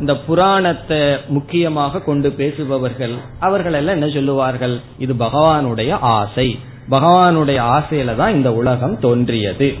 [0.00, 4.80] இந்த புராணத்தை முக்கியமாக கொண்டு பேசுபவர்கள் அவர்கள் எல்லாம் என்ன சொல்லுவார்கள்?
[4.98, 6.58] இது பகவானுடைய ஆசை.
[6.90, 9.74] பகவானுடைய ஆசையில தான் இந்த உலகம் தோன்றியது.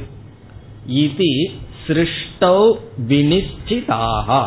[0.86, 1.50] இது
[1.86, 2.72] சிருஷ்டௌ
[3.08, 4.42] வினிச்சிதாகா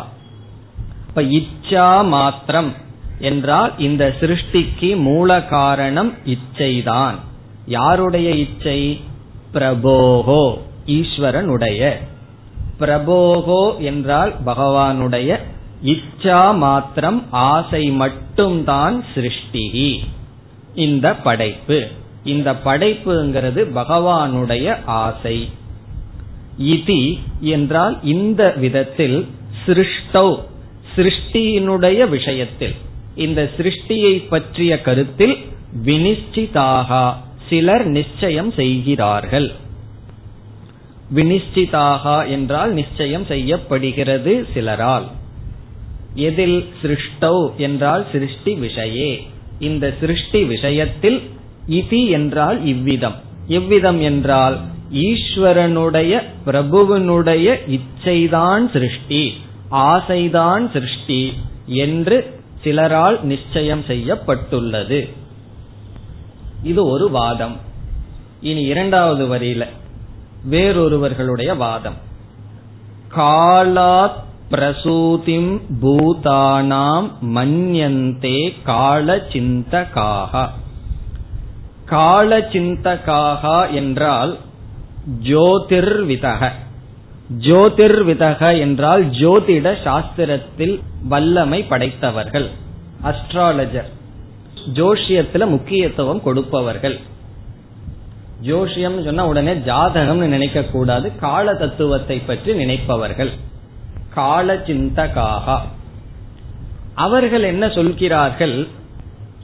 [1.07, 2.73] இப்ப இச்சா மாத்திரம்
[3.19, 7.15] என்றால் இந்த சிருஷ்டிக்கு மூல காரணம் இச்சைதான்.
[7.65, 9.01] யாருடைய இச்சை?
[9.53, 11.97] பிரபோகோ ஈஸ்வரனுடைய.
[12.79, 15.39] பிரபோகோ என்றால் பகவானுடைய
[15.83, 20.03] இச்சா மாத்திரம் ஆசை மட்டும்தான் சிருஷ்டி
[20.73, 21.87] இந்த படைப்பு.
[22.23, 25.49] இந்த படைப்புங்கிறது பகவானுடைய ஆசை.
[26.61, 29.27] இதி என்றால் இந்த விதத்தில்
[29.65, 30.39] சிருஷ்டௌ
[30.95, 32.73] சிருஷ்டியினுடைய விஷயத்தில்.
[33.15, 35.37] இந்த சிருஷ்டியை பற்றிய கருத்தில்
[35.85, 37.13] வினிச்சிதாக
[37.49, 39.51] சிலர் நிச்சயம் செய்கிறார்கள்.
[41.15, 45.07] வினிச்சிதாக என்றால் நிச்சயம் செய்யப்படுகிறது சிலரால்.
[46.13, 49.27] எதில் சிருஷ்டௌ என்றால் சிருஷ்டி விஷயே.
[49.59, 51.21] இந்த சிருஷ்டி விஷயத்தில்
[51.67, 53.15] இதி என்றால் இவ்விதம்.
[53.47, 54.57] எவ்விதம் என்றால்
[54.91, 59.33] ஈஸ்வரனுடைய பிரபுவனுடைய இச்சைதான் சிருஷ்டி
[59.71, 61.33] ஆசைதான் சிருஷ்டி
[61.65, 65.09] என்று சிலரால் நிச்சயம் செய்யப்பட்டுள்ளது.
[66.63, 67.55] இது ஒரு வாதம்.
[68.41, 69.67] இனி இரண்டாவது வரியில
[70.51, 71.95] வேறொருவர்களுடைய வாதம்.
[73.15, 74.21] காலாத்
[74.51, 80.49] பிரசூதிம் பூதானாம் மன்யந்தே கால சிந்தகாக
[81.93, 84.33] கால சிந்தகாக என்றால்
[85.29, 86.41] ஜோதிர்விதக.
[87.47, 90.75] ஜோதிர்விதக என்றால் ஜோதிட சாஸ்திரத்தில்
[91.11, 92.47] வல்லமை படைத்தவர்கள்
[93.03, 93.89] அஸ்ட்ராலஜர்
[94.77, 96.97] ஜோஷியத்துல முக்கியத்துவம் கொடுப்பவர்கள்.
[98.41, 103.31] ஜோஷியம் சொன்னா உடனே ஜாதகம்னு நினைக்க கூடாது கால தத்துவத்தை பற்றி நினைப்பவர்கள்.
[104.13, 105.55] கால சிந்தகாக
[107.05, 108.55] அவர்கள் என்ன சொல்கிறார்கள்?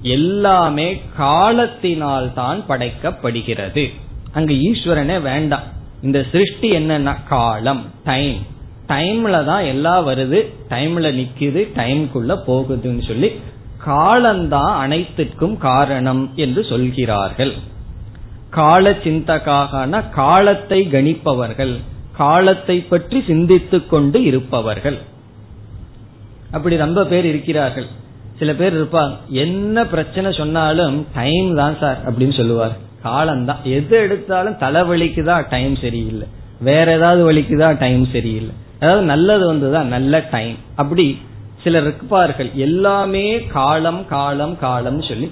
[0.01, 3.89] எல்லாமே காலத்தினால் தான் படைக்கப்படுகிறது.
[4.33, 5.63] அங்க ஈஸ்வரனே வேண்டாம்.
[6.01, 8.37] இந்த சிருஷ்டி என்னன்னா காலம் டைம்
[8.87, 13.31] டைம்ல தான் எல்லாம் வருது டைம்ல நிக்குது டைம்குள்ள போகுதுன்னு சொல்லி
[13.77, 17.53] காலம்தான் அனைத்துக்கும் காரணம் என்று சொல்கிறார்கள்.
[18.49, 21.79] கால சிந்தகாகனா காலத்தை கணிப்பவர்கள்
[22.17, 24.97] காலத்தை பற்றி சிந்தித்துக் கொண்டு இருப்பவர்கள்.
[26.51, 27.87] அப்படி ரொம்ப பேர் இருக்கிறார்கள்.
[28.39, 29.15] சில பேர் இருப்பாங்க.
[29.43, 32.75] என்ன பிரச்சனை சொன்னாலும் டைம் தான் சார் அப்படின்னு சொல்லுவார்.
[33.05, 36.27] காலம் தான் எது எடுத்தாலும் தலைவலிக்கு தான் டைம் சரியில்லை.
[36.67, 38.53] வேற ஏதாவது வலிக்குதா டைம் சரியில்லை.
[38.81, 41.05] அதாவது நல்லது வந்துதான் நல்ல டைம் அப்படி
[41.63, 42.49] சிலர் இருப்பார்கள்.
[42.65, 43.25] எல்லாமே
[43.57, 45.27] காலம் காலம் காலம் சொல்லி.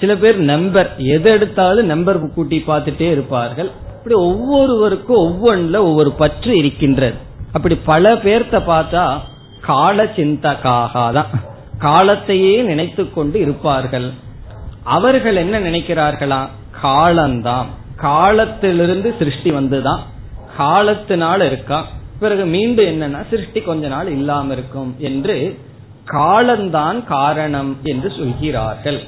[0.00, 3.70] சில பேர் நம்பர் எது எடுத்தாலும் நம்பர் கூட்டி பார்த்துட்டே இருப்பார்கள்.
[3.96, 7.16] அப்படி ஒவ்வொருவருக்கும் ஒவ்வொன்றுல ஒவ்வொரு பற்று இருக்கின்றது.
[7.56, 9.04] அப்படி பல பேர்த்த பார்த்தா
[9.68, 11.30] கால சிந்தகாக தான்.
[11.78, 14.10] காலத்தையே நினைத்து கொண்டு இருப்பார்கள்.
[14.84, 16.48] அவர்கள் என்ன நினைக்கிறார்களா?
[16.80, 17.66] காலம்தான்.
[17.96, 20.00] காலத்திலிருந்து சிருஷ்டி வந்துதான்.
[20.58, 21.86] காலத்தினால இருக்கா?
[22.20, 25.58] பிறகு மீண்டும் என்னன்னா சிருஷ்டி கொஞ்ச நாள் இல்லாம இருக்கும் என்று
[26.04, 29.02] காலம்தான் காரணம் என்று சொல்கிறார்கள்.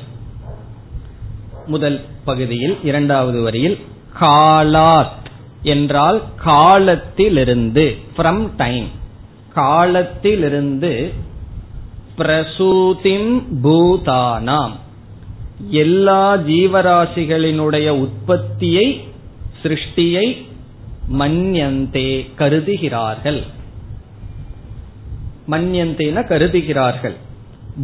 [1.66, 3.78] முதல் பகுதியில் இரண்டாவது வரியில்
[4.20, 5.18] காலாத்
[5.62, 8.88] என்றால் காலத்திலிருந்து ஃப்ரம் டைம்
[9.54, 11.12] காலத்திலிருந்து
[12.20, 14.72] பிரசூதிம் பூதானாம்.
[15.68, 19.08] எல்லா ஜீவராசிகளினுடைய உற்பத்தியை
[19.62, 20.26] சிருஷ்டியை
[21.18, 23.42] மன்யந்தே கருதுகிறார்கள்.
[25.50, 27.16] மன்யந்தேன கருதுகிறார்கள்.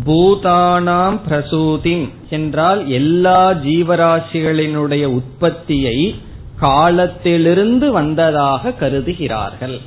[0.07, 6.15] பூதானாம் பிரசூதிம் என்றால் எல்லா ஜீவராசிகளினுடைய உற்பத்தியை
[6.61, 9.81] காலத்திலிருந்து வந்ததாக கருதுகிறார்கள்.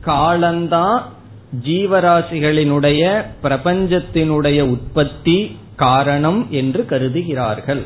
[0.00, 1.14] காலந்தான்
[1.64, 7.82] ஜீவராசிகளினுடைய பிரபஞ்சத்தினுடைய உற்பத்தி காரணம் என்று கருதுகிறார்கள்.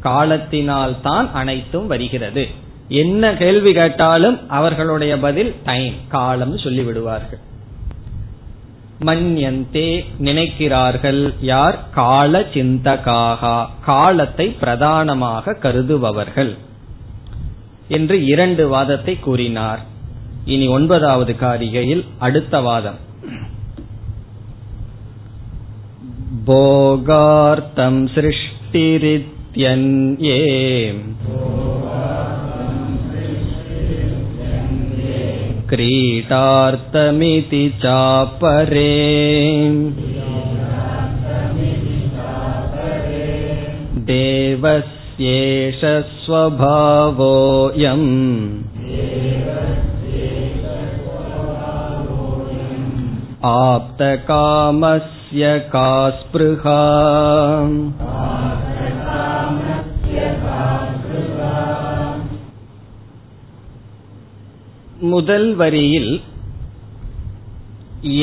[0.00, 2.48] காலத்தினால் தான் அனைத்தும் வருகிறது.
[2.88, 7.40] என்ன கேள்வி கேட்டாலும் அவர்களுடைய பதில் டைம் காலம் சொல்லிவிடுவார்கள்.
[9.00, 11.78] மன்யந்தே நினைக்கிறார்கள் யார்?
[11.94, 16.56] கால சிந்தகாகா காலத்தை பிரதானமாக கருதுபவர்கள்
[17.88, 19.98] என்று இரண்டு வாதத்தை கூறினார்.
[20.45, 22.99] இனி ஒன்பதாவது காரிகையில் அடுத்த வாதம்
[26.47, 29.21] போகார்த்தம் சிருஷ்டிரித்யன்யே
[36.27, 38.91] क्रीडार्थमिति चापरे
[44.09, 45.81] देवस्येष
[46.23, 48.07] स्वभावोऽयम्
[53.65, 56.81] आप्तकामस्य का स्पृहा
[65.09, 66.11] முதல் வரியில்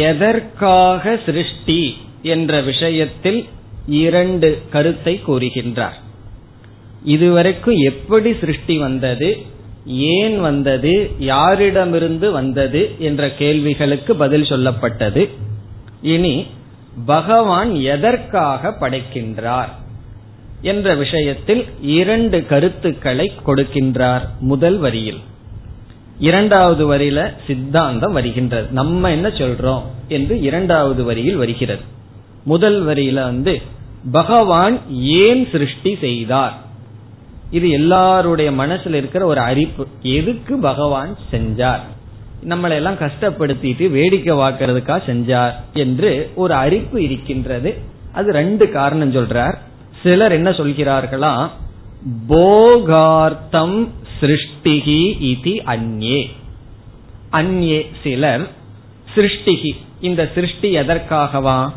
[0.05, 1.81] எதற்காக சிருஷ்டி
[2.23, 3.41] என்ற விஷயத்தில்
[4.01, 5.99] இரண்டு கருத்தை கூறுகின்றார்
[7.05, 9.31] இதுவரைக்கும் எப்படி சிருஷ்டி வந்தது
[9.88, 15.30] ஏன் வந்தது யாரிடமிருந்து வந்தது என்ற கேள்விகளுக்கு பதில் சொல்லப்பட்டது.
[16.02, 16.46] இனி
[17.06, 19.70] பகவான் எதற்காக படைக்கின்றார்
[20.62, 25.20] என்ற விஷயத்தில் இரண்டு கருத்துக்களை கொடுக்கின்றார் முதல் வரியில்.
[26.20, 28.68] இரண்டாவது வரியில சித்தாந்தம் வருகின்றது.
[28.72, 31.82] நம்ம என்ன சொல்றோம் என்று இரண்டாவது வரியில் வருகிறது.
[32.44, 33.62] முதல் வரியில வந்து
[34.12, 36.67] பகவான் ஏன் சிருஷ்டி செய்தார்?
[37.52, 39.88] இது எல்லாருடைய மனசுல இருக்கிற ஒரு அறிப்பு.
[40.02, 41.80] எதுக்கு பகவான் செஞ்சார்?
[42.44, 47.78] நம்மளை எல்லாம் கஷ்டப்படுத்திட்டு வேடிக்கை வாக்குறதுக்கா செஞ்சார் என்று ஒரு அறிப்பு இருக்கின்றது.
[48.14, 49.58] அது ரெண்டு காரணம் சொல்றார்.
[50.04, 51.50] சிலர் என்ன சொல்கிறார்களா?
[52.30, 53.88] போகார்த்தம்
[54.20, 56.30] சிருஷ்டிகி இது அந்யே.
[57.32, 58.48] அந்யே சிலர்
[59.16, 59.76] சிருஷ்டிகி.
[60.02, 61.72] இந்த சிருஷ்டி எதற்காகவா?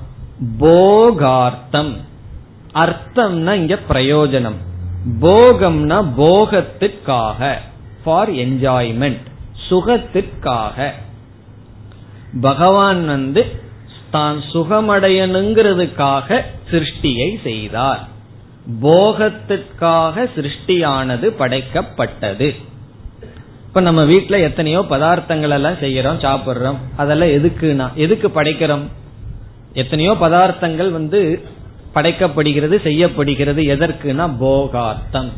[0.60, 1.96] போகார்த்தம்.
[2.74, 4.68] அர்த்தம்னா இங்க பிரயோஜனம்.
[5.20, 7.56] போகம்னா போகத்திற்காக
[8.04, 9.26] ஃபார் என்ஜாய்மெண்ட்
[9.68, 10.92] சுகத்திற்காக
[12.40, 13.58] பகவான் வந்து
[14.10, 18.08] தான் சுகமடையணுங்கிறதுக்காக சிருஷ்டியை செய்தார்.
[18.82, 22.54] போகத்திற்காக சிருஷ்டியானது படைக்கப்பட்டது.
[23.66, 26.76] இப்ப நம்ம வீட்டுல எத்தனையோ பதார்த்தங்கள் எல்லாம் செய்யறோம் சாப்பிடுறோம்.
[26.96, 28.82] அதெல்லாம் எதுக்குனா எதுக்கு படைக்கிறோம்?
[29.72, 31.44] எத்தனையோ பதார்த்தங்கள் வந்து
[31.94, 33.62] படைக்கப்படுகிறது செய்யப்படுகிறது.
[33.62, 35.28] எதற்குனா போகார்த்தம்.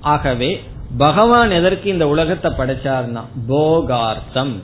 [0.00, 0.62] ஆகவே
[0.98, 4.56] பகவான் எதற்கு இந்த உலகத்தை படைச்சார்னா போகார்த்தம்.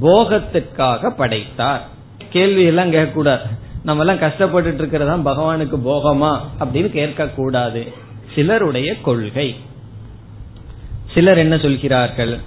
[0.00, 1.88] போகத்துக்காக படைத்தார்.
[2.30, 3.40] கேள்வி எல்லாம் கேட்கக்கூடாது.
[3.82, 7.92] நம்ம எல்லாம் கஷ்டப்பட்டு இருக்கிறதா பகவானுக்கு போகமா அப்படின்னு கேட்க கூடாது
[8.34, 9.56] சிலருடைய கொள்கை.
[11.14, 12.38] சிலர் என்ன சொல்கிறார்கள்?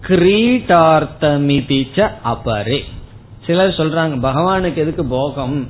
[0.00, 2.80] கிரீட்டார்த்தமிதிச்ச அபரே.
[3.46, 5.68] சிலர் சொல்றாங்க பகவானுக்கு எதுக்கு போகம்?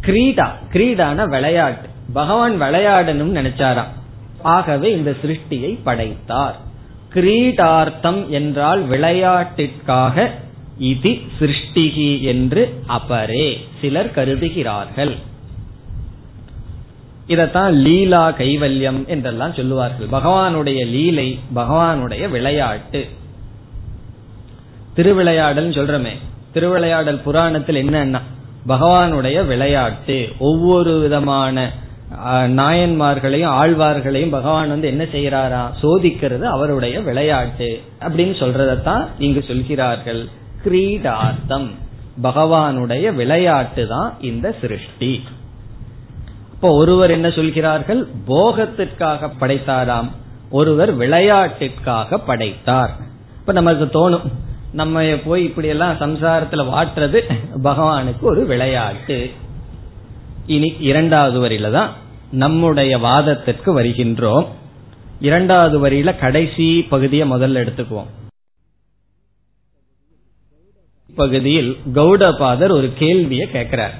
[0.00, 1.88] கிரீடா கிரீடான விளையாட்டு.
[2.12, 3.92] பகவான் விளையாடணும்னு நினைச்சாராம்.
[4.42, 6.56] ஆகவே இந்த சிருஷ்டியை படைத்தார்.
[7.14, 10.30] கிரீடார்த்தம் என்றால் விளையாட்டிற்காக
[10.78, 15.16] இது சிருஷ்டிகி என்று அபரே சிலர் கருதுகிறார்கள்.
[17.28, 20.20] இதத்தான் லீலா கைவல்யம் என்றெல்லாம் சொல்லுவார்கள்.
[20.20, 23.08] பகவானுடைய லீலை பகவானுடைய விளையாட்டு.
[24.94, 26.12] திருவிளையாடல் சொல்றமே.
[26.52, 28.20] திருவிளையாடல் புராணத்தில் என்னன்னா
[28.68, 30.28] பகவானுடைய விளையாட்டு.
[30.38, 31.72] ஒவ்வொரு விதமான
[32.46, 37.82] நாயன்மார்களையும் ஆழ்வார்களையும் பகவான் வந்து என்ன செய்யறாரா சோதிக்கிறது அவருடைய விளையாட்டு.
[38.00, 40.28] அப்படின்னு சொல்றதத்தான் இங்கு சொல்கிறார்கள்.
[40.64, 41.68] கிரீடார்த்தம்.
[42.22, 45.22] பகவானுடைய விளையாட்டு தான் இந்த சிருஷ்டி.
[46.52, 48.06] இப்போ ஒருவர் என்ன சொல்கிறார்கள்?
[48.28, 50.08] போகத்திற்காக படைத்தாராம்.
[50.50, 52.90] ஒருவர் விளையாட்டிற்காக படைத்தார்.
[53.40, 54.22] இப்ப நமக்கு தோணும்
[54.72, 57.20] நம்ம போய் இப்படி எல்லாம் சம்சாரத்துல வாட்டுறது
[57.62, 59.30] பகவானுக்கு ஒரு விளையாட்டு.
[60.46, 61.92] இனி இரண்டாவது வரியில தான்
[62.32, 64.46] நம்முடைய வாதத்திற்கு வருகின்றோம்.
[65.20, 68.06] இரண்டாவது வரியில கடைசி பகுதியை முதல்ல எடுத்துக்குவோம்.
[71.16, 73.94] பகுதியில் கௌடபாதர் ஒரு கேள்வியை கேட்கிறார்.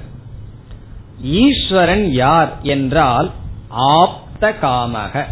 [1.21, 3.31] ஈஸ்வரன் யார் என்றால்
[3.67, 5.25] ஆப்த காமக.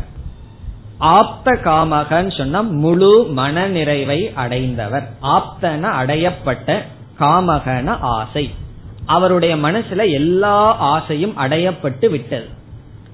[1.00, 5.10] ஆப்த காமகன்னு சொன்னா முழு மன நிறைவை அடைந்தவர்.
[5.22, 6.82] ஆப்தன அடையப்பட்ட
[7.20, 8.54] காமகன ஆசை.
[9.06, 12.48] அவருடைய மனசுல எல்லா ஆசையும் அடையப்பட்டு விட்டது.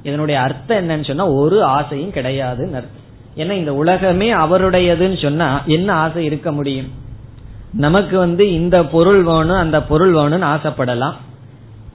[0.03, 3.03] இதனுடைய அர்த்தம் என்னன்னு சொன்னா ஒரு ஆசையும் கிடையாதுன்னு அர்த்தம்.
[3.35, 6.91] ஏன்னா இந்த உலகமே அவருடையதுன்னு சொன்னா என்ன ஆசை இருக்க முடியும்?
[7.73, 11.13] நமக்கு வந்து இந்த பொருள் வேணும் அந்த பொருள் வேணும்னு ஆசைப்படலாம்.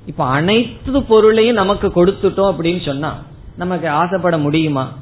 [0.07, 3.16] இப்ப அனைத்து பொருளையும் நமக்கு கொடுத்துட்டோம் அப்படின்னு சொன்னா
[3.57, 4.92] நமக்கு ஆசைப்பட முடியுமா?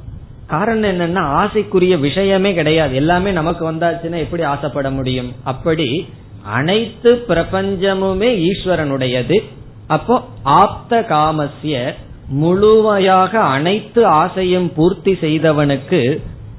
[0.49, 2.95] காரணம் என்னன்னா ஆசைக்குரிய விஷயமே கிடையாது.
[2.95, 5.31] எல்லாமே நமக்கு வந்தாச்சுன்னா எப்படி ஆசைப்பட முடியும்?
[5.43, 5.87] அப்படி
[6.43, 9.37] அனைத்து பிரபஞ்சமுமே ஈஸ்வரனுடையது.
[9.87, 11.95] அப்போ ஆப்த காமசிய
[12.41, 16.01] முழுமையாக அனைத்து ஆசையும் பூர்த்தி செய்தவனுக்கு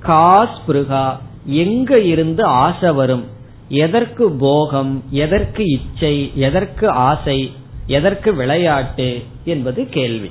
[0.07, 1.05] காஸ்பிருகா
[1.44, 3.24] எங்க இருந்து ஆசை வரும்?
[3.68, 7.38] எதற்கு போகம் எதற்கு இச்சை எதற்கு ஆசை
[7.87, 9.09] எதற்கு விளையாட்டு
[9.44, 10.31] என்பது கேள்வி.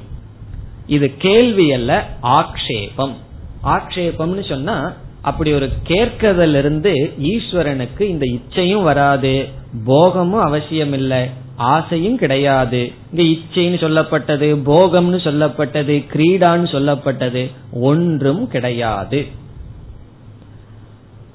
[0.88, 1.92] இது கேள்வி அல்ல
[2.24, 3.16] ஆக்ஷேபம்.
[3.64, 9.48] ஆக்ஷேபம்னு சொன்னா அப்படி ஒரு கேட்கதல் இருந்து ஈஸ்வரனுக்கு இந்த இச்சையும் வராது
[9.86, 12.92] போகமும் அவசியம் இல்லை ஆசையும் கிடையாது.
[13.12, 19.28] இங்க இச்சைன்னு சொல்லப்பட்டது போகம்னு சொல்லப்பட்டது கிரீடான்னு சொல்லப்பட்டது ஒன்றும் கிடையாது.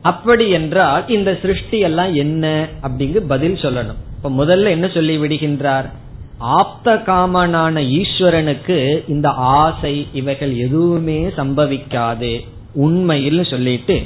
[0.03, 2.67] அப்படி என்றால் இந்த சிருஷ்டி எல்லாம் என்ன?
[2.83, 4.01] அப்படிங்கு பதில் சொல்லணும்.
[4.17, 5.91] இப்ப முதல்ல என்ன சொல்லி விடுகின்றார்?
[6.39, 12.41] ஆப்த காமனான ஈஸ்வரனுக்கு இந்த ஆசை இவைகள் எதுவுமே சம்பவிக்காது.
[12.75, 14.03] உண்மையில் சொல்லிட்டு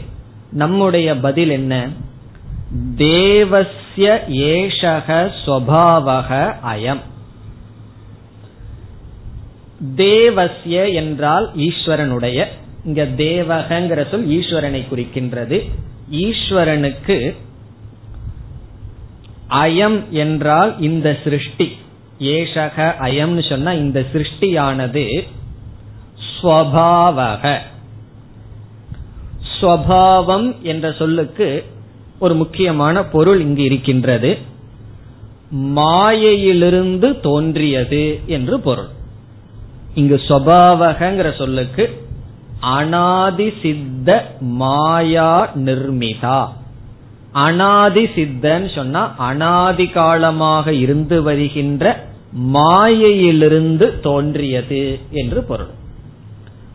[0.51, 1.89] நம்முடைய பதில் என்ன?
[2.97, 7.01] தேவசிய ஏஷக ஸ்வபாவக அயம்.
[9.97, 12.45] தேவசிய என்றால் ஈஸ்வரனுடைய.
[12.85, 15.71] இங்க தேவகங்கிற சொல் ஈஸ்வரனை குறிக்கின்றது.
[16.11, 17.37] ஈஸ்வரனுக்கு
[19.51, 21.77] அயம் என்றால் இந்த சிருஷ்டி.
[22.19, 25.27] ஏஷக அயம்னு சொன்னா இந்த சிருஷ்டியானது
[26.29, 27.59] ஸ்வபாவக.
[29.61, 31.65] ஸ்வபாவம் என்ற சொல்லுக்கு
[32.19, 34.39] ஒரு முக்கியமான பொருள் இங்கு இருக்கின்றது.
[35.51, 38.89] மாயையிலிருந்து தோன்றியது என்று பொருள்.
[39.95, 42.07] இங்கு ஸ்வபாவகங்கிற சொல்லுக்கு
[42.61, 46.49] அனாதி சித்த மாயா நிர்மிதா.
[47.33, 55.71] அனாதி சித்தன்னு சொன்னா அனாதி காலமாக இருந்து வருகின்ற மாயையிலிருந்து தோன்றியது என்று பொருள்.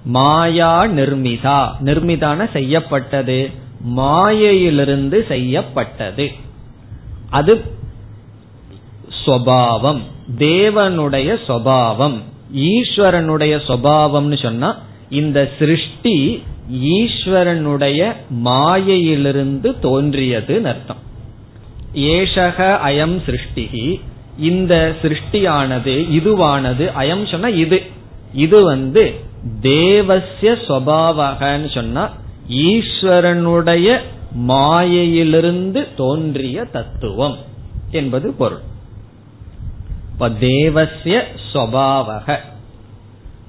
[0.05, 1.71] மாயா நிர்மிதா.
[1.83, 3.49] நிர்மிதான செய்யப்பட்டது.
[3.81, 6.31] மாயையிலிருந்து செய்யப்பட்டது.
[7.29, 7.61] அது
[9.25, 9.99] சுவாவம்
[10.37, 12.21] தேவனுடைய சுவாவம்
[12.55, 20.97] ஈஸ்வரனுடைய சுவாவம்னு சொன்னா இந்த சிருஷ்டி ஈஸ்வரனுடைய மாயையிலிருந்து தோன்றியது அர்த்தம்.
[21.95, 23.99] ஏஷக அயம் சிருஷ்டிகி.
[24.37, 27.81] இந்த சிருஷ்டியானது இதுவானது அயம் சொன்னா இது.
[28.33, 29.19] இது வந்து
[29.61, 32.11] தேவசிய சுவாவகன்னு சொன்னா
[32.49, 33.99] ஈஸ்வரனுடைய
[34.31, 37.37] மாயையிலிருந்து தோன்றிய தத்துவம்
[37.91, 38.59] என்பது பொருள்.
[40.13, 42.37] இப்ப தேவசிய சுவாவக.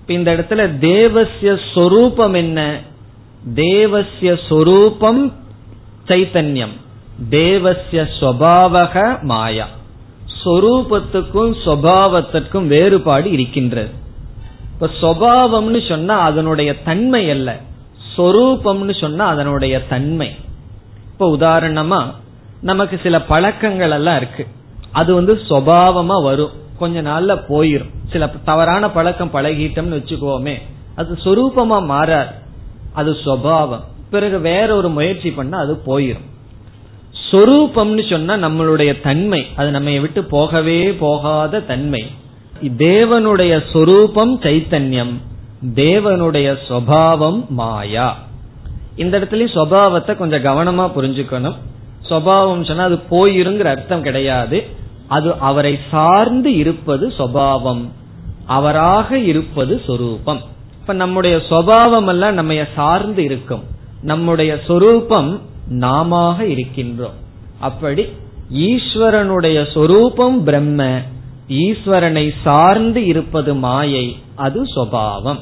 [0.06, 2.78] இந்த இடத்துல தேவசிய சொரூபம் என்ன?
[3.54, 5.32] தேவசிய சொரூபம்
[6.06, 6.76] சைத்தன்யம்.
[7.30, 9.68] தேவசிய சுவாவக மாயா.
[10.44, 13.90] சொரூபத்துக்கும் சுவாவத்திற்கும் வேறுபாடு இருக்கின்றது.
[14.72, 17.60] இப்ப சுவாவம்னு சொன்னா அதனுடைய தன்மை அல்ல.
[18.16, 20.36] சொரூபம்னு சொன்னா அதனுடைய தன்மை.
[21.12, 22.04] இப்ப உதாரணமா
[22.60, 24.46] நமக்கு சில பழக்கங்கள் எல்லாம் இருக்கு.
[24.92, 26.50] அது வந்து சுவாவமா வரும்.
[26.78, 27.90] கொஞ்ச நாள்ல போயிரும்.
[28.10, 30.58] சில தவறான பழக்கம் பழகிட்டோம்னு வச்சுக்கோமே
[30.96, 32.30] அது சொரூபமா மாறாது.
[32.92, 36.32] அது சுவாவம் பிறகு வேற ஒரு முயற்சி பண்ணா அது போயிரும்.
[37.34, 39.46] சொரூபம்னு சொன்னா நம்மளுடைய தன்மை.
[39.56, 42.06] அது நம்ம விட்டு போகவே போகாத தன்மை.
[42.62, 45.12] தேவனுடைய சொரூபம் சைத்தன்யம்.
[45.74, 48.16] தேவனுடைய சுவாவம் மாயா.
[48.96, 51.54] இந்த இடத்துலயும் சுவாவத்தை கொஞ்சம் கவனமா புரிஞ்சுக்கணும்.
[52.08, 54.66] சுவாவம் சொன்னா அது போயிருங்கிற அர்த்தம் கிடையாது.
[55.08, 57.88] அது அவரை சார்ந்து இருப்பது சுவாவம்.
[58.46, 60.40] அவராக இருப்பது சொரூபம்.
[60.80, 63.62] இப்ப நம்முடைய சுவாவம் எல்லாம் நம்ம சார்ந்து இருக்கும்.
[64.02, 67.22] நம்முடைய சொரூபம் நாம இருக்கின்றோம்.
[67.64, 68.04] அப்படி
[68.52, 70.80] ஈஸ்வரனுடைய சொரூபம் பிரம்ம
[71.48, 75.40] ஈஸ்வரனை சார்ந்து இருப்பது மாயை அது சுவாவம்.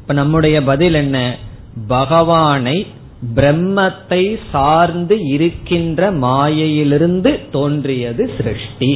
[0.00, 1.18] இப்ப நம்முடைய பதில் என்ன?
[1.86, 2.76] பகவானை
[3.34, 4.22] பிரம்மத்தை
[4.52, 8.92] சார்ந்து இருக்கின்ற மாயையிலிருந்து தோன்றியது சிருஷ்டி.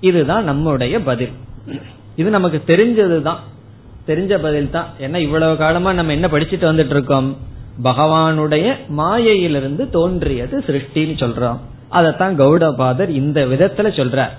[0.00, 1.34] இதுதான் நம்முடைய பதில்.
[2.16, 3.42] இது நமக்கு தெரிஞ்சதுதான்.
[4.06, 7.54] தெரிஞ்ச பதில் தான் ஏன்னா இவ்வளவு காலமா நம்ம என்ன படிச்சுட்டு வந்துட்டு இருக்கோம்?
[7.82, 11.58] பகவானுடைய மாயையிலிருந்து தோன்றியது சிருஷ்டின்னு சொல்றோம்
[11.92, 14.34] அதத்தான் கௌடபாதர் இந்த விதத்துல சொல்றார்.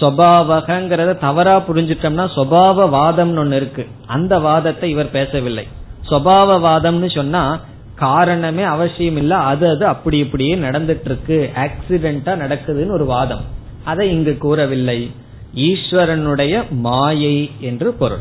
[0.00, 3.86] சுவாவகங்கிறத தவறா புரிஞ்சிட்டோம்னா சுவாவ வாதம்னு ஒன்னு இருக்கு.
[4.06, 5.66] அந்த வாதத்தை இவர் பேசவில்லை.
[6.10, 7.60] சுவாவ வாதம்னு சொன்னா
[7.94, 13.40] காரணமே அவசியம் இல்ல அது அது அப்படி இப்படியே நடந்துட்டு இருக்கு ஆக்சிடென்டா நடக்குதுன்னு ஒரு வாதம்.
[13.84, 15.10] அதை இங்கு கூறவில்லை.
[15.56, 18.20] ஈஸ்வரனுடைய மாயை என்று பொருள்.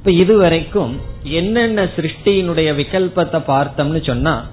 [0.00, 4.46] இப்ப இதுவரைக்கும் என்னென்ன சிருஷ்டியினுடைய விகல்பத்தை பார்த்தோம்னு சொன்னா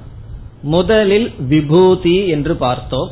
[0.61, 3.11] முதலில் விபூதி என்று பார்த்தோம்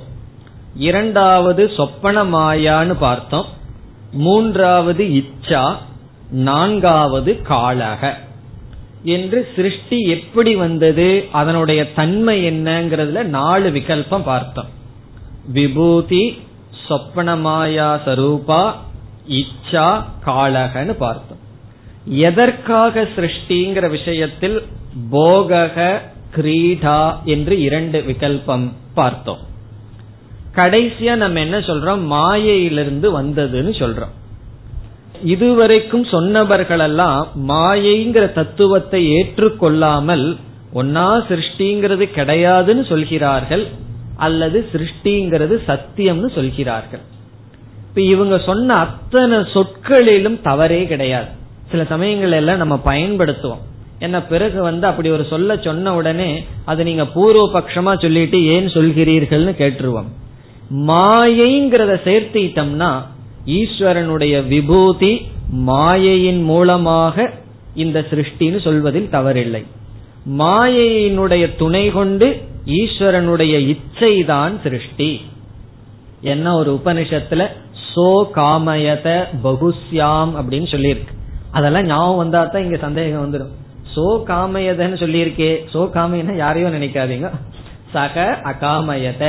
[0.76, 3.46] இரண்டாவது சொப்பன மாயான்னு பார்த்தோம்
[4.12, 5.76] மூன்றாவது இச்சா
[6.30, 8.14] நான்காவது காலக.
[9.04, 14.70] என்று சிருஷ்டி எப்படி வந்தது அதனுடைய தன்மை என்னங்கிறதுல நாலு விகல்பம் பார்த்தோம்.
[15.48, 16.24] விபூதி
[16.88, 18.74] சொப்பனமாயா சரூபா
[19.30, 21.44] இச்சா காலகன்னு பார்த்தோம்.
[22.06, 24.64] எதற்காக சிருஷ்டிங்கிற விஷயத்தில்
[25.12, 26.00] போகக
[26.36, 29.38] கிரீடா என்று இரண்டு விகல்பம் பார்த்தோம்.
[30.56, 32.04] கடைசியா நம்ம என்ன சொல்றோம்?
[32.06, 34.14] மாயையிலிருந்து வந்ததுன்னு சொல்றோம்.
[35.24, 40.38] இதுவரைக்கும் சொன்னவர்களெல்லாம் மாயைங்கிற தத்துவத்தை ஏற்றுக்கொள்ளாமல்
[40.74, 43.68] ஒன்னா சிருஷ்டிங்கிறது கிடையாதுன்னு சொல்கிறார்கள்
[44.16, 47.00] அல்லது சிருஷ்டிங்கிறது சத்தியம்னு சொல்கிறார்கள்.
[47.90, 51.44] இப்ப இவங்க சொன்ன அத்தனை சொற்களிலும் தவறே கிடையாது.
[51.72, 53.64] சில சமயங்கள் எல்லாம் நம்ம பயன்படுத்துவோம்.
[54.06, 56.30] என்ன பிறகு வந்து அப்படி ஒரு சொல்ல சொன்ன உடனே
[56.72, 60.10] அது நீங்க பூர்வ பட்சமா சொல்லிட்டு ஏன் சொல்கிறீர்கள்னு கேட்டுருவோம்.
[60.90, 62.92] மாயைங்கிறத சேர்த்திட்டோம்னா
[63.60, 65.14] ஈஸ்வரனுடைய விபூதி
[65.70, 67.26] மாயையின் மூலமாக
[67.84, 69.64] இந்த சிருஷ்டின்னு சொல்வதில் தவறில்லை.
[70.42, 72.28] மாயையினுடைய துணை கொண்டு
[72.80, 75.12] ஈஸ்வரனுடைய இச்சை தான் சிருஷ்டி.
[76.34, 77.44] என்ன ஒரு உபனிஷத்துல
[77.90, 79.08] சோ காமயத
[79.44, 81.15] பகுஸ்யாம் அப்படின்னு சொல்லியிருக்கு.
[81.56, 83.54] அதெல்லாம் ஞாபகம் வந்தா தான் இங்க சந்தேகம் வந்துடும்
[83.96, 85.52] சோ காமயதன்னு சொல்லியிருக்கே.
[85.74, 87.28] சோ காமையன யாரையும் நினைக்காதீங்க.
[87.94, 89.24] சக அகாமயத.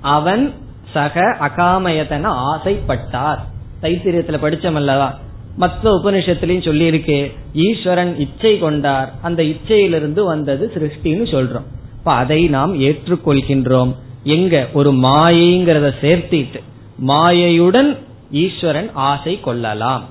[0.00, 0.44] அவன்
[0.92, 3.40] சக அகாமயத்தன ஆசைப்பட்டார்.
[3.82, 5.08] தைத்திரியத்துல படிச்சமல்லவா
[5.56, 7.20] மற்ற உபனிஷத்திலையும் சொல்லியிருக்கே.
[7.52, 9.12] ஈஸ்வரன் இச்சை கொண்டார்.
[9.22, 11.68] அந்த இச்சையிலிருந்து வந்தது சிருஷ்டின்னு சொல்றோம்.
[11.98, 13.92] இப்ப அதை நாம் ஏற்றுக்கொள்கின்றோம்.
[14.22, 14.66] எங்க?
[14.72, 16.60] ஒரு மாயைங்கிறத சேர்த்திட்டு.
[17.06, 17.90] மாயையுடன்
[18.30, 20.04] ஈஸ்வரன் ஆசை கொள்ளலாம்.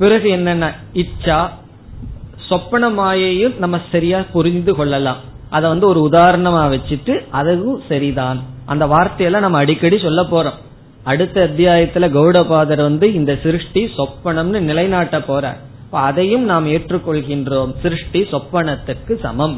[0.00, 0.66] பிறகு என்னென்ன?
[0.94, 1.38] இச்சா
[2.48, 5.20] சொப்பன மாயையும் நம்ம சரியா புரிந்து கொள்ளலாம்.
[5.50, 8.38] அதை வந்து ஒரு உதாரணமா வச்சுட்டு அதுவும் சரிதான்.
[8.64, 10.58] அந்த வார்த்தையெல்லாம் நம்ம அடிக்கடி சொல்ல போறோம்.
[11.02, 15.56] அடுத்த அத்தியாயத்துல கௌடபாதர் வந்து இந்த சிருஷ்டி சொப்பனம்னு நிலைநாட்ட போற
[15.90, 17.72] அதையும் நாம் ஏற்றுக்கொள்கின்றோம்.
[17.82, 19.56] சிருஷ்டி சொப்பனத்துக்கு சமம்.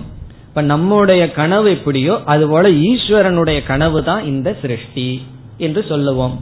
[0.48, 5.08] இப்ப நம்முடைய கனவு எப்படியோ அதுபோல ஈஸ்வரனுடைய கனவு தான் இந்த சிருஷ்டி
[5.56, 6.36] என்று சொல்லுவோம்.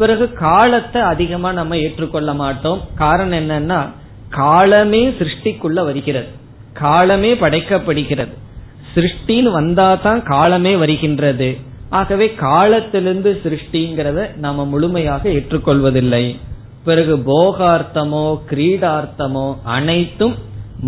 [0.00, 2.80] பிறகு காலத்தை அதிகமா நம்ம ஏற்றுக்கொள்ள மாட்டோம்.
[3.02, 3.80] காரணம் என்னன்னா
[4.36, 6.30] காலமே சிருஷ்டிக்குள்ள வருகிறது.
[6.82, 8.34] காலமே படைக்கப்படுகிறது.
[8.94, 11.48] சிருஷ்டின்னு வந்தா தான் காலமே வருகின்றது.
[11.98, 16.24] ஆகவே காலத்திலிருந்து சிருஷ்டிங்கிறத நாம முழுமையாக ஏற்றுக்கொள்வதில்லை.
[16.84, 19.46] பிறகு போகார்த்தமோ கிரீடார்த்தமோ
[19.76, 20.36] அனைத்தும்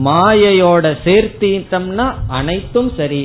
[0.07, 2.07] மாயையோட சேர்த்தீட்டம்னா
[2.39, 3.25] அனைத்தும் சரி.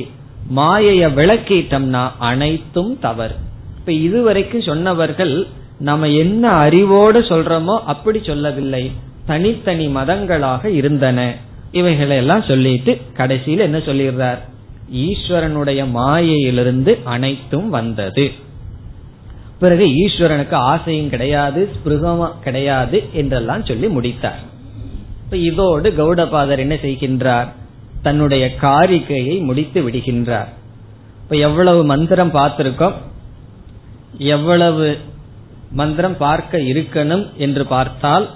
[0.56, 3.36] மாயைய விளக்கிட்டம்னா அனைத்தும் தவறு.
[3.78, 5.34] இப்ப இதுவரைக்கும் சொன்னவர்கள்
[5.78, 8.92] நம்ம என்ன அறிவோடு சொல்றோமோ அப்படி சொல்லவில்லை.
[9.26, 11.34] தனித்தனி மதங்களாக இருந்தன.
[11.72, 14.38] இவைகளெல்லாம் சொல்லிட்டு கடைசியில் என்ன சொல்லிடுறார்?
[14.94, 18.30] ஈஸ்வரனுடைய மாயையிலிருந்து அனைத்தும் வந்தது.
[19.58, 24.38] பிறகு ஈஸ்வரனுக்கு ஆசையும் கிடையாது ஸ்பிருகமும் கிடையாது என்றெல்லாம் சொல்லி முடித்தார்.
[25.24, 27.48] இப்ப இதோடு கௌடபாதர் என்ன செய்கின்றார்?
[28.02, 30.48] தன்னுடைய காரிக்கையை முடித்து விடுகின்றார்.
[31.22, 32.92] இப்ப எவ்வளவு மந்திரம் பார்த்திருக்கோம்?
[34.18, 34.98] எவ்வளவு
[35.70, 38.30] மந்திரம் பார்க்க இருக்கணும் என்று பார்த்தால்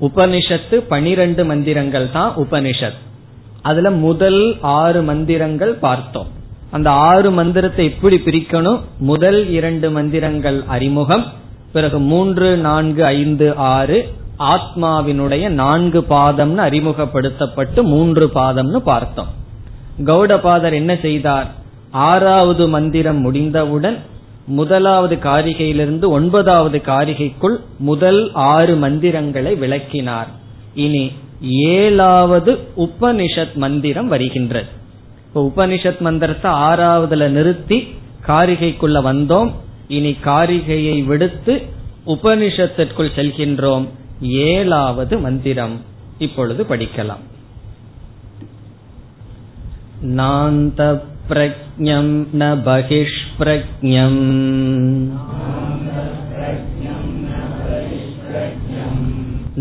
[0.00, 2.98] உபனிஷத்து பனிரெண்டு மந்திரங்கள் தான் உபனிஷத்.
[3.62, 6.26] அதுல முதல் ஆறு மந்திரங்கள் பார்த்தோம்.
[6.70, 8.80] அந்த ஆறு மந்திரத்தை எப்படி பிரிக்கணும்?
[8.98, 11.24] முதல் இரண்டு மந்திரங்கள் அறிமுகம்
[11.72, 19.26] பிறகு மூன்று நான்கு ஐந்து ஆறு ஆத்மாவினுடைய நான்கு பாதம்னு அறிமுகப்படுத்தப்பட்டு மூன்று பாதம்னு பார்த்தோம்.
[20.04, 21.50] கௌடபாதர் என்ன செய்தார்?
[21.90, 23.98] ஆறாவது மந்திரம் முடிந்தவுடன்
[24.47, 28.21] முதலாவது காரிகையிலிருந்து ஒன்பதாவது காரிகைக்குள் முதல்
[28.51, 30.29] ஆறு மந்திரங்களை விளக்கினார்
[30.75, 31.03] இனி
[31.73, 34.69] ஏழாவது உபனிஷத் மந்திரம் வருகின்றது
[35.25, 37.79] இப்ப உபனிஷத் மந்திரத்தை ஆறாவதுல நிறுத்தி
[38.27, 39.51] காரிகைக்குள்ள வந்தோம்
[39.87, 41.53] இனி காரிகையை விடுத்து
[42.05, 43.87] உபனிஷத்திற்குள் செல்கின்றோம்
[44.49, 45.77] ஏழாவது மந்திரம்
[46.19, 47.25] இப்பொழுது படிக்கலாம்
[50.11, 50.81] நாந்த
[51.27, 52.43] प्रज्ञम् न
[53.35, 54.19] बहिष्प्रज्ञम्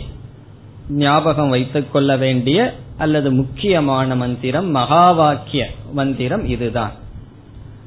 [0.89, 6.93] ஞாபகம் வைத்துக் கொள்ள வேண்டிய அல்லது முக்கியமான மந்திரம் மகா வாக்கிய மந்திரம் இதுதான்.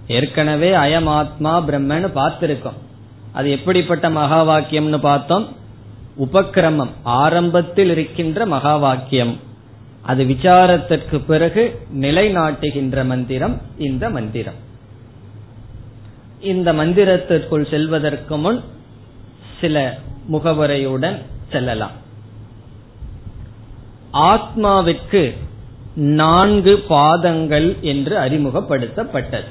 [0.08, 2.78] ஏற்கனவே அயம் ஆத்மா பிரம்மன்னு பார்த்திருக்கோம்.
[3.34, 5.56] அது எப்படிப்பட்ட மகா வாக்கியம்னு பார்த்தோம்?
[6.20, 9.39] உபக்கிரமம் ஆரம்பத்தில் இருக்கின்ற மகா வாக்கியம்
[10.02, 14.66] அது விசாரத்திற்கு பிறகு நிலைநாட்டுகின்ற மந்திரம் இந்த மந்திரம்.
[16.39, 18.64] இந்த மந்திரத்திற்குள் செல்வதற்கு முன்
[19.62, 19.98] சில
[20.32, 21.22] முகவரையுடன்
[21.52, 22.06] செல்லலாம்.
[24.20, 25.38] ஆத்மாவிற்கு
[25.95, 29.49] நான்கு பாதங்கள் என்று அறிமுகப்படுத்தப்பட்டது.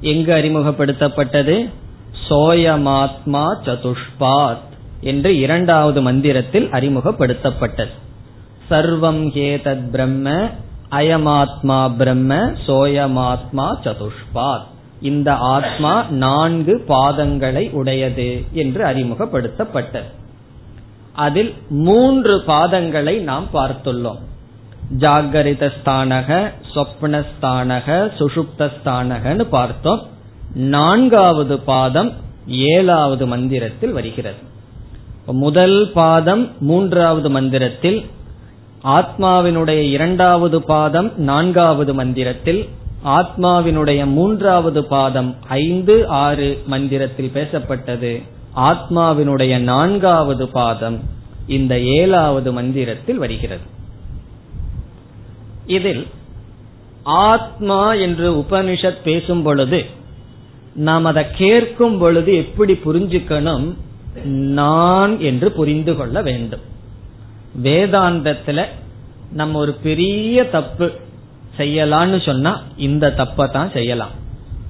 [0.00, 1.70] எங்கு அறிமுகப்படுத்தப்பட்டது?
[2.28, 4.66] சோயமாத்மா சதுஷ்பாத்
[5.00, 7.94] என்று இரண்டாவது மந்திரத்தில் அறிமுகப்படுத்தப்பட்டது.
[8.70, 10.48] சர்வம் ஹேதத் பிரம்ம
[10.90, 12.34] அயமாத்மா பிரம்ம
[12.66, 14.66] சோயமாத்மா சதுஷ்பாத்.
[15.00, 20.10] இந்த ஆத்மா நான்கு பாதங்களை உடையது என்று அறிமுகப்படுத்தப்பட்டது.
[21.12, 24.18] அதில் மூன்று பாதங்களை நாம் பார்த்துள்ளோம்.
[24.98, 30.06] ஜாகரித ஸ்தானக சொப்னஸ்தானக சுஷுப்தஸ்தானகன்னு பார்த்தோம்.
[30.54, 32.12] நான்காவது பாதம்
[32.46, 34.36] ஏழாவது மந்திரத்தில் வருகிறது.
[35.26, 38.06] முதல் பாதம் மூன்றாவது மந்திரத்தில்
[38.84, 42.68] ஆத்மாவினுடைய இரண்டாவது பாதம் நான்காவது மந்திரத்தில்
[43.04, 48.22] ஆத்மாவினுடைய மூன்றாவது பாதம் ஐந்து ஆறு மந்திரத்தில் பேசப்பட்டது.
[48.56, 51.00] ஆத்மாவினுடைய நான்காவது பாதம்
[51.46, 53.62] இந்த ஏழாவது மந்திரத்தில் வருகிறது.
[55.66, 56.06] இதில்
[57.02, 59.84] ஆத்மா என்று உபனிஷத் பேசும் பொழுது
[60.74, 63.74] நாம் அதை கேட்கும் பொழுது எப்படி புரிஞ்சுக்கணும்?
[64.26, 66.60] நான் என்று புரிந்து கொள்ள வேண்டும்.
[67.62, 68.64] வேதாந்தத்துல
[69.32, 70.92] நம்ம ஒரு பெரிய தப்பு
[71.56, 74.10] செய்யலான்னு சொன்னா இந்த தப்பை தான் செய்யலாம்.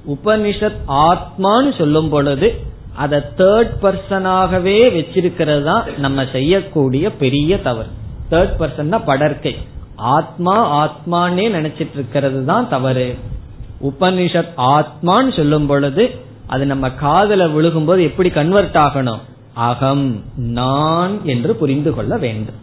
[0.07, 7.87] உபனிஷத் ஆத்மான்னு சொல்லும் பொழுது அதை தேர்ட் பர்சனாகவே வச்சிருக்கிறது தான் நம்ம செய்யக்கூடிய பெரிய தவறு.
[8.31, 9.01] தேர்ட் பர்சன் படர்க்கை.
[9.05, 9.55] படற்கை
[9.95, 13.17] ஆத்மா ஆத்மானே நினைச்சிட்டு இருக்கிறது தான் தவறு.
[13.81, 16.15] உபனிஷத் ஆத்மான்னு சொல்லும் பொழுது
[16.47, 19.19] அது நம்ம காதல விழுகும்போது எப்படி கன்வெர்ட் ஆகணும்?
[19.53, 22.55] அகம் நான் என்று புரிந்து கொள்ள வேண்டும்.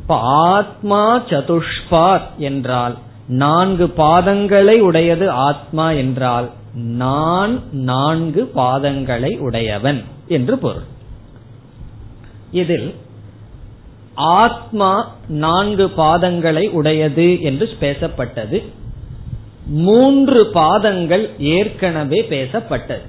[0.00, 2.96] இப்ப ஆத்மா சதுஷ்பாத் என்றால்
[3.28, 10.82] நான்கு பாதங்களை உடையது ஆத்மா என்றால் நான் நான்கு பாதங்களை உடையவன் என்று பொருள்.
[12.50, 12.94] இதில்
[14.14, 18.62] ஆத்மா நான்கு பாதங்களை உடையது என்று பேசப்பட்டது.
[19.66, 23.02] மூன்று பாதங்கள் ஏற்கனவே பேசப்பட்டது.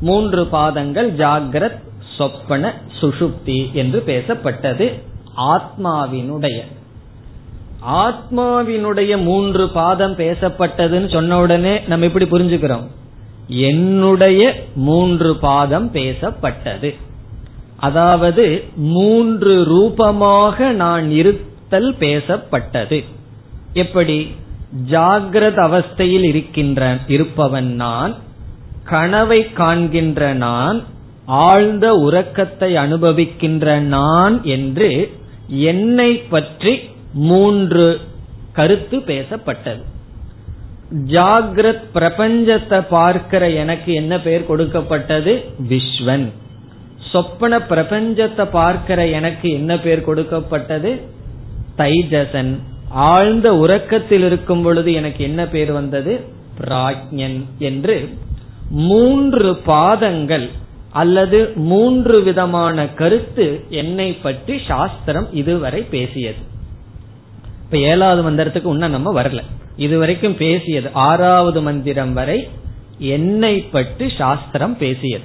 [0.00, 1.80] மூன்று பாதங்கள் ஜாகிரத்
[2.16, 5.02] சொப்பன சுஷுப்தி என்று பேசப்பட்டது.
[5.36, 6.62] ஆத்மாவினுடைய
[7.86, 12.86] ஆத்மாவினுடைய மூன்று பாதம் பேசப்பட்டதுன்னு சொன்ன உடனே நம்ம எப்படி புரிஞ்சுக்கிறோம்.
[13.46, 16.94] என்னுடைய மூன்று பாதம் பேசப்பட்டது.
[17.76, 23.04] அதாவது மூன்று ரூபமாக நான் இருத்தல் பேசப்பட்டது.
[23.72, 24.34] எப்படி?
[24.90, 28.14] ஜாகிரத அவஸ்தையில் இருக்கின்ற இருப்பவன் நான்
[28.84, 30.84] கனவை காண்கின்ற நான்
[31.26, 35.10] ஆழ்ந்த உறக்கத்தை அனுபவிக்கின்ற நான் என்று
[35.46, 36.80] என்னை பற்றி
[37.12, 38.00] மூன்று
[38.52, 39.82] கருத்து பேசப்பட்டது.
[41.06, 45.44] ஜாகிரத் பிரபஞ்சத்தை பார்க்கிற எனக்கு என்ன பெயர் கொடுக்கப்பட்டது?
[45.68, 46.28] விஸ்வன்.
[47.12, 51.00] சொப்பன பிரபஞ்சத்தை பார்க்கிற எனக்கு என்ன பெயர் கொடுக்கப்பட்டது?
[51.78, 52.56] தைஜசன்.
[52.88, 56.20] ஆழ்ந்த உறக்கத்தில் இருக்கும் பொழுது எனக்கு என்ன பேர் வந்தது?
[56.60, 58.08] பிராஜ்யன் என்று.
[58.70, 60.50] மூன்று பாதங்கள்
[60.90, 66.56] அல்லது மூன்று விதமான கருத்து என்னை பற்றி சாஸ்திரம் இதுவரை பேசியது.
[67.68, 69.42] இப்ப ஏழாவது மந்திரத்துக்கு இன்னும் நம்ம வரல.
[69.76, 72.48] இதுவரைக்கும் பேசியது ஆறாவது மந்திரம் வரை
[72.98, 75.24] என்னை பற்றி சாஸ்திரம் பேசியது.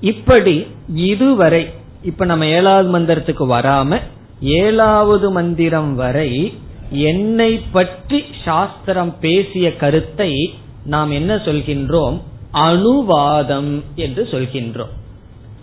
[0.00, 1.70] இப்படி இதுவரை
[2.02, 4.00] இப்ப நம்ம ஏழாவது மந்திரத்துக்கு வராம
[4.40, 6.52] ஏழாவது மந்திரம் வரை
[6.90, 12.20] என்னை பற்றி சாஸ்திரம் பேசிய கருத்தை நாம் என்ன சொல்கின்றோம்?
[12.52, 14.94] அணுவாதம் என்று சொல்கின்றோம்.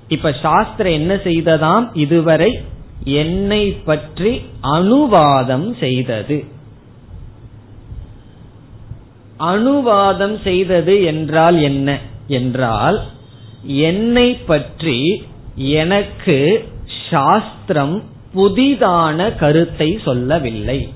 [0.08, 1.90] இப்ப சாஸ்திரம் என்ன செய்ததாம்?
[1.94, 2.60] இதுவரை
[3.04, 6.44] என்னை பற்றி அனுவாதம் செய்தது.
[9.40, 12.00] அனுவாதம் செய்தது என்றால் என்ன?
[12.28, 13.04] என்றால்
[13.64, 15.24] என்னை பற்றி
[15.56, 16.70] எனக்கு
[17.10, 18.04] சாஸ்திரம்
[18.36, 20.90] புதிதான கருத்தை சொல்லவில்லை.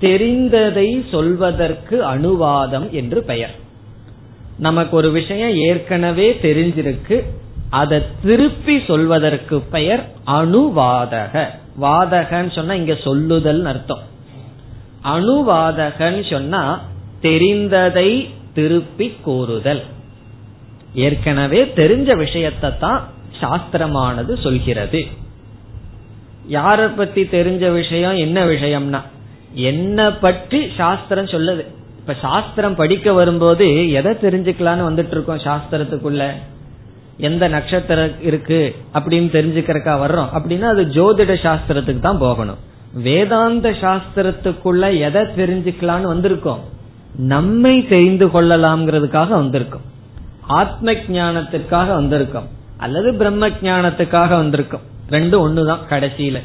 [0.00, 3.54] தெரிந்ததை சொல்வதற்கு அனுவாதம் என்று பெயர்.
[4.58, 7.22] நமக்கு ஒரு விஷயம் ஏற்கனவே தெரிஞ்சிருக்கு.
[7.80, 10.02] அதை திருப்பி சொல்வதற்கு பெயர்
[10.38, 11.44] அணுவாதக.
[11.80, 14.02] வாதகன்னு சொன்னா இங்க சொல்லுதல் அர்த்தம்.
[15.14, 16.62] அணுவாதகன்னு சொன்னா
[17.22, 18.10] தெரிந்ததை
[18.54, 19.82] திருப்பி கூறுதல்.
[21.06, 23.00] ஏற்கனவே தெரிஞ்ச விஷயத்தை தான்
[23.40, 25.02] சாஸ்திரமானது சொல்கிறது.
[26.50, 29.00] யார பத்தி தெரிஞ்ச விஷயம் என்ன விஷயம்னா
[29.70, 31.64] என்ன பற்றி சாஸ்திரம் சொல்லுது.
[32.00, 33.66] இப்ப சாஸ்திரம் படிக்க வரும்போது
[33.98, 36.24] எதை தெரிஞ்சுக்கலான்னு வந்துட்டு இருக்கோம் சாஸ்திரத்துக்குள்ள?
[37.22, 40.28] எந்த நட்சத்திரம் இருக்கு அப்படின்னு தெரிஞ்சுக்கிறக்கா வர்றோம்.
[40.34, 42.58] அப்படின்னா அது ஜோதிட சாஸ்திரத்துக்கு தான் போகணும்.
[42.94, 46.58] வேதாந்த சாஸ்திரத்துக்குள்ள எதை தெரிஞ்சுக்கலான்னு வந்திருக்கோம்.
[47.16, 49.86] நம்மை தெரிந்து கொள்ளலாம்ங்கிறதுக்காக வந்திருக்கோம்.
[50.40, 52.48] ஆத்ம ஞானத்துக்காக வந்திருக்கோம்.
[52.76, 54.86] அல்லது பிரம்ம ஜானத்துக்காக வந்திருக்கோம்.
[55.10, 56.40] ரெண்டும் ஒண்ணுதான் கடைசியில.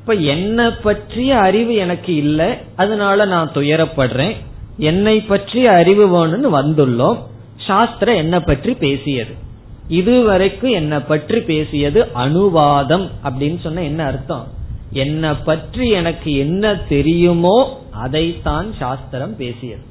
[0.00, 4.36] இப்ப என்னை பற்றிய அறிவு எனக்கு இல்லை அதனால நான் துயரப்படுறேன்.
[4.76, 7.18] என்னை பற்றிய அறிவு வேணும்னு வந்துள்ளோம்.
[7.66, 9.42] சாஸ்திரம் என்ன பற்றி பேசியது.
[9.88, 14.46] இதுவரைக்கும் என்னை பற்றி பேசியது அனுவாதம் அப்படின்னு சொன்ன என்ன அர்த்தம்?
[14.92, 19.82] என்னை பற்றி எனக்கு என்ன தெரியுமோ அதைத்தான் சாஸ்திரம் பேசியது.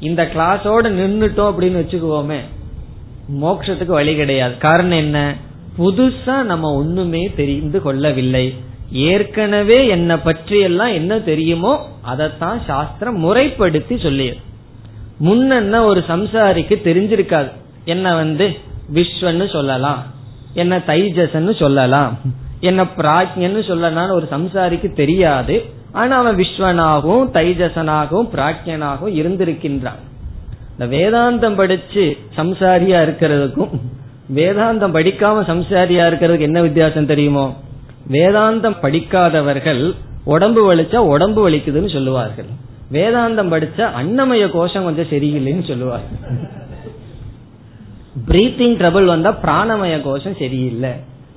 [0.00, 2.40] இந்த கிளாஸோட நின்றுட்டோம் அப்படின்னு வச்சுக்குவோமே
[3.42, 4.58] மோட்சத்துக்கு வழி கிடையாது.
[4.58, 5.34] காரணம் என்ன?
[5.78, 8.54] புதுசா நம்ம ஒண்ணுமே தெரிந்து கொள்ளவில்லை.
[8.92, 14.36] ஏற்கனவே என்னை பற்றி எல்லாம் என்ன தெரியுமோ அதைத்தான் சாஸ்திரம் முறைப்படுத்தி சொல்லியது.
[15.24, 17.50] முன்ன ஒரு சம்சாரிக்கு தெரிஞ்சிருக்காது.
[17.84, 18.66] என்ன வந்து?
[18.94, 20.02] விஸ்வன்னு சொல்லலாம்.
[20.54, 22.18] என்ன தைஜசன்னு சொல்லலாம்.
[22.60, 25.64] என்ன பிராஜ்யன்னு சொல்லலாம் ஒரு சம்சாரிக்கு தெரியாது.
[25.92, 30.00] ஆனா அவன் விஸ்வனாகவும் தைஜசனாகவும் பிராஜ்யனாகவும் இருந்திருக்கின்றான்.
[30.78, 33.68] இந்த வேதாந்தம் படிச்சு சம்சாரியா இருக்கிறதுக்கும்
[34.34, 37.56] வேதாந்தம் படிக்காம சம்சாரியா இருக்கிறதுக்கு என்ன வித்தியாசம் தெரியுமோ?
[38.08, 42.44] வேதாந்தம் படிக்காதவர்கள் உடம்பு வலிச்சா உடம்பு வலிக்குதுன்னு சொல்லுவார்கள்.
[42.92, 46.38] வேதாந்தம் படிச்சா அன்னமய கோஷம் கொஞ்சம் சரியில்லைன்னு சொல்லுவார்கள்.
[48.26, 50.90] பிரீத்திங் ட்ரபிள் வந்தா பிராணமய கோஷம் சரியில்லை.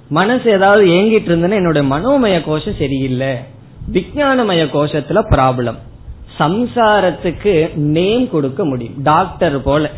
[0.10, 3.36] மனசு ஏதாவது ஏங்கிட்டு இருந்ததுன்னா என்னோட மனோமய கோஷம் சரியில்லை.
[3.92, 5.76] விஜயானமய கோஷத்துல ப்ராப்ளம்
[6.40, 8.94] சம்சாரத்துக்கு நேம் கொடுக்க முடியும்.
[9.04, 9.90] டாக்டர் போல.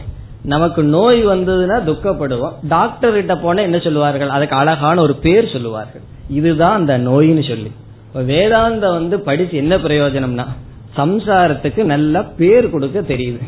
[0.41, 2.53] நமக்கு நோய் வந்ததுன்னா துக்கப்படுவோம்.
[2.67, 4.29] டாக்டர் கிட்ட போனா என்ன சொல்லுவார்கள்?
[4.29, 6.01] அதுக்கு அழகான ஒரு பேர் சொல்லுவார்கள்.
[6.29, 7.71] இதுதான் அந்த நோயின்னு சொல்லி.
[8.15, 10.45] வேதாந்தம் வந்து படிச்சு என்ன பிரயோஜனம்னா
[10.97, 13.41] சம்சாரத்துக்கு நல்ல பேர் கொடுக்க தெரியுது.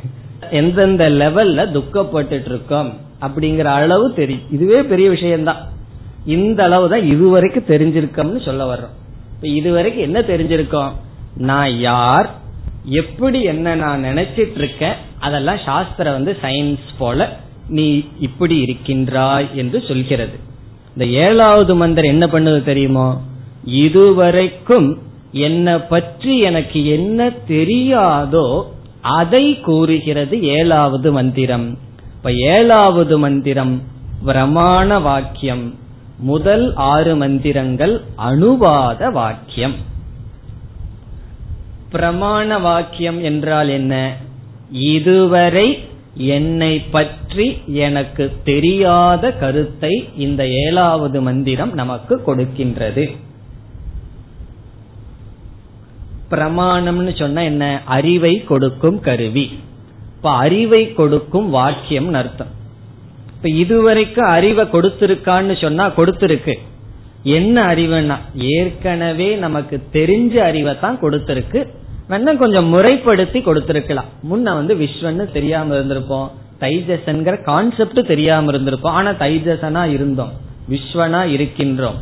[0.52, 3.05] எந்தெந்த லெவல்ல துக்கப்பட்டு இருக்கோம்.
[3.22, 5.68] அப்படிங்கிற அளவு தெரியும் இதுவே பெரிய விஷயம்தான்.
[6.26, 8.96] இந்த அளவு தான் இதுவரைக்கும் தெரிஞ்சிருக்கோம்னு சொல்ல வர்றோம்.
[9.36, 10.92] இப்ப இதுவரைக்கும் என்ன தெரிஞ்சிருக்கோம்?
[11.36, 12.30] நான் யார்?
[12.90, 20.40] எப்படி என்ன நான் நினைச்சிட்டு இருக்கேன் அதெல்லாம் சாஸ்திரம் வந்து சயின்ஸ் போல நீ இப்படி இருக்கின்றாய் என்று சொல்கிறது.
[20.94, 23.22] இந்த ஏழாவது மந்திரம் என்ன பண்ணுது தெரியுமோ?
[23.64, 25.02] இதுவரைக்கும்
[25.32, 28.64] என்னை பற்றி எனக்கு என்ன தெரியாதோ
[29.02, 31.78] அதை கூறுகிறது ஏழாவது மந்திரம்.
[32.26, 33.82] இப்ப ஏழாவது மந்திரம்
[34.26, 35.76] பிரமாண வாக்கியம்.
[36.20, 39.76] முதல் ஆறு மந்திரங்கள் அணுவாத வாக்கியம்.
[41.92, 44.18] பிரமாண வாக்கியம் என்றால் என்ன?
[44.70, 53.18] இதுவரை என்னை பற்றி எனக்கு தெரியாத கருத்தை இந்த ஏழாவது மந்திரம் நமக்கு கொடுக்கின்றது.
[56.32, 57.82] பிரமாணம்னு சொன்ன என்ன?
[57.86, 59.60] அறிவை கொடுக்கும் கருவி.
[60.26, 62.48] இப்ப அறிவை கொடுக்கும் வாக்கியம் அர்த்தம்.
[63.36, 66.54] இப்ப இதுவரைக்கும் அறிவை கொடுத்திருக்கான்னு சொன்னா கொடுத்திருக்கு.
[67.24, 71.68] என்ன அறிவுன்னா ஏற்கனவே நமக்கு தெரிஞ்ச அறிவை தான் கொடுத்திருக்கு.
[72.10, 74.10] வேணா கொஞ்சம் முறைப்படுத்தி கொடுத்திருக்கலாம்.
[74.24, 76.32] முன்ன வந்து விஸ்வன்னு தெரியாம இருந்திருப்போம்.
[76.60, 78.98] தைஜசன்கிற கான்செப்ட் தெரியாம இருந்திருப்போம்.
[79.00, 80.32] ஆனா தைஜசனா இருந்தோம்.
[80.70, 81.96] விஸ்வனா இருக்கின்றோம்.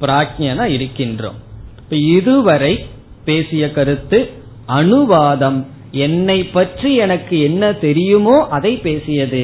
[0.00, 1.38] பிராஜ்யனா இருக்கின்றோம்.
[1.78, 2.86] இப்ப இதுவரை
[3.24, 4.30] பேசிய கருத்து
[4.66, 5.66] அனுவாதம்.
[5.96, 9.42] என்னை பற்றி எனக்கு என்ன தெரியுமோ அதை பேசியது.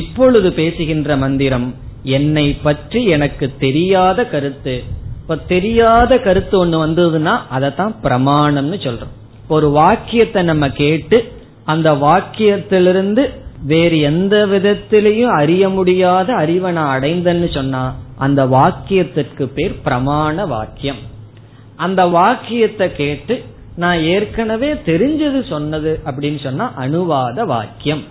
[0.00, 1.68] இப்பொழுது பேசுகின்ற மந்திரம்
[2.16, 4.74] என்னை பற்றி எனக்கு தெரியாத கருத்து.
[5.20, 9.14] இப்ப தெரியாத கருத்து ஒண்ணு வந்ததுன்னா அதைத்தான் பிரமாணம்னு சொல்றோம்.
[9.48, 11.18] ஒரு வாக்கியத்தை நம்ம கேட்டு
[11.64, 13.24] அந்த வாக்கியத்திலிருந்து
[13.66, 17.82] வேறு எந்த விதத்திலையும் அறிய முடியாத அறிவை நான் அடைந்தன்னு சொன்னா
[18.16, 21.00] அந்த வாக்கியத்திற்கு பேர் பிரமாண வாக்கியம்.
[21.76, 23.34] அந்த வாக்கியத்தை கேட்டு
[23.76, 28.02] நான் ஏற்கனவே தெரிஞ்சது சொன்னது அப்படின்னு சொன்னா அனுவாத வாக்கியம்.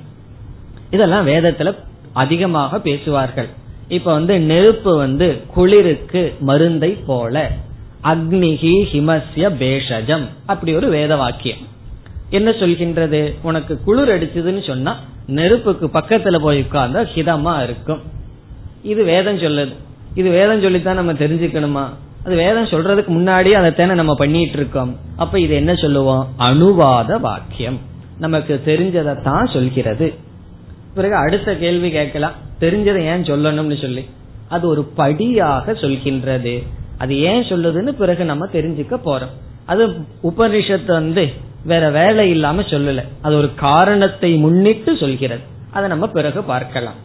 [0.91, 1.76] இதெல்லாம் வேதத்துல
[2.14, 3.47] அதிகமாக பேசுவார்கள்.
[3.88, 7.51] இப்ப வந்து நெருப்பு வந்து குளிருக்கு மருந்தை போல.
[8.03, 10.26] அக்னிகி ஹிமஸ்ய பேஷஜம்.
[10.45, 11.57] அப்படி ஒரு வேத வாக்கியம்.
[12.30, 13.34] என்ன சொல்கின்றது?
[13.41, 18.01] உனக்கு குளிர் அடிச்சதுன்னு சொன்னா நெருப்புக்கு பக்கத்துல போய் உட்கார்ந்தா ஹிதமா இருக்கும்.
[18.84, 19.74] இது வேதம் சொல்லுது.
[20.14, 21.89] இது வேதம் சொல்லித்தான் நம்ம தெரிஞ்சுக்கணுமா?
[22.26, 26.28] அது வேதம் சொல்றதுக்கு முன்னாடியே அதைத்தானே நம்ம பண்ணிட்டு இருக்கோம் அப்ப இது என்ன சொல்லுவோம்?
[26.38, 27.80] அனுவாத வாக்கியம்.
[28.17, 30.13] நமக்கு தெரிஞ்சதை தான் சொல்கிறது.
[30.95, 32.32] பிறகு அடுத்த கேள்வி கேட்கலாம்.
[32.59, 34.09] தெரிஞ்சதை ஏன் சொல்லணும்னு சொல்லி.
[34.49, 36.63] அது ஒரு படியாக சொல்கின்றது.
[36.97, 39.34] அது ஏன் சொல்லுதுன்னு பிறகு நம்ம தெரிஞ்சுக்க போறோம்.
[39.65, 39.88] அது
[40.24, 41.30] உபனிஷத்து வந்து
[41.63, 43.03] வேற வேலை இல்லாம சொல்லல.
[43.22, 45.41] அது ஒரு காரணத்தை முன்னிட்டு சொல்கிறது.
[45.72, 46.95] அதை நம்ம பிறகு பார்க்கலாம்.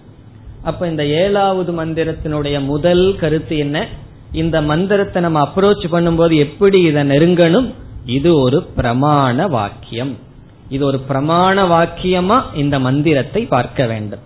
[0.63, 3.87] அப்ப இந்த ஏழாவது மந்திரத்தினுடைய முதல் கருத்து என்ன?
[4.33, 7.73] இந்த மந்திரத்தை நம்ம அப்ரோச் பண்ணும்போது எப்படி இதை நெருங்கணும்?
[8.05, 10.17] இது ஒரு பிரமாண வாக்கியம்.
[10.69, 14.21] இது ஒரு பிரமாண வாக்கியமா இந்த மந்திரத்தை பார்க்க வேண்டும்.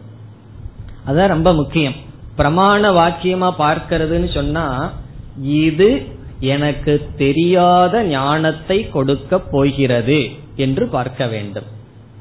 [1.06, 1.94] அதான் ரொம்ப முக்கியம்.
[2.36, 4.92] பிரமாண வாக்கியமா பார்க்கிறதுன்னு சொன்னா
[5.36, 6.06] இது
[6.40, 11.64] எனக்கு தெரியாத ஞானத்தை கொடுக்க போகிறது என்று பார்க்க வேண்டும்.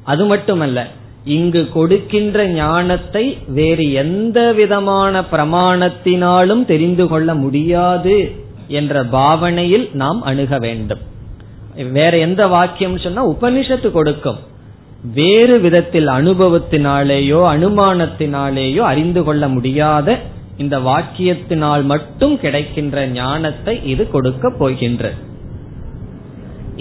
[0.04, 0.86] அது மட்டுமல்ல
[1.24, 8.32] இங்கு கொடுக்கின்ற ஞானத்தை வேறு எந்த விதமான பிரமாணத்தினாலும் தெரிந்து கொள்ள முடியாது
[8.68, 10.98] என்ற பாவனையில் நாம் அணுக வேண்டும்.
[11.92, 14.38] வேற எந்த வாக்கியம் சொன்னா உபனிஷத்து கொடுக்கும்.
[15.14, 20.18] வேறு விதத்தில் அனுபவத்தினாலேயோ அனுமானத்தினாலேயோ அறிந்து கொள்ள முடியாத
[20.56, 25.28] இந்த வாக்கியத்தினால் மட்டும் கிடைக்கின்ற ஞானத்தை இது கொடுக்க போகின்றது.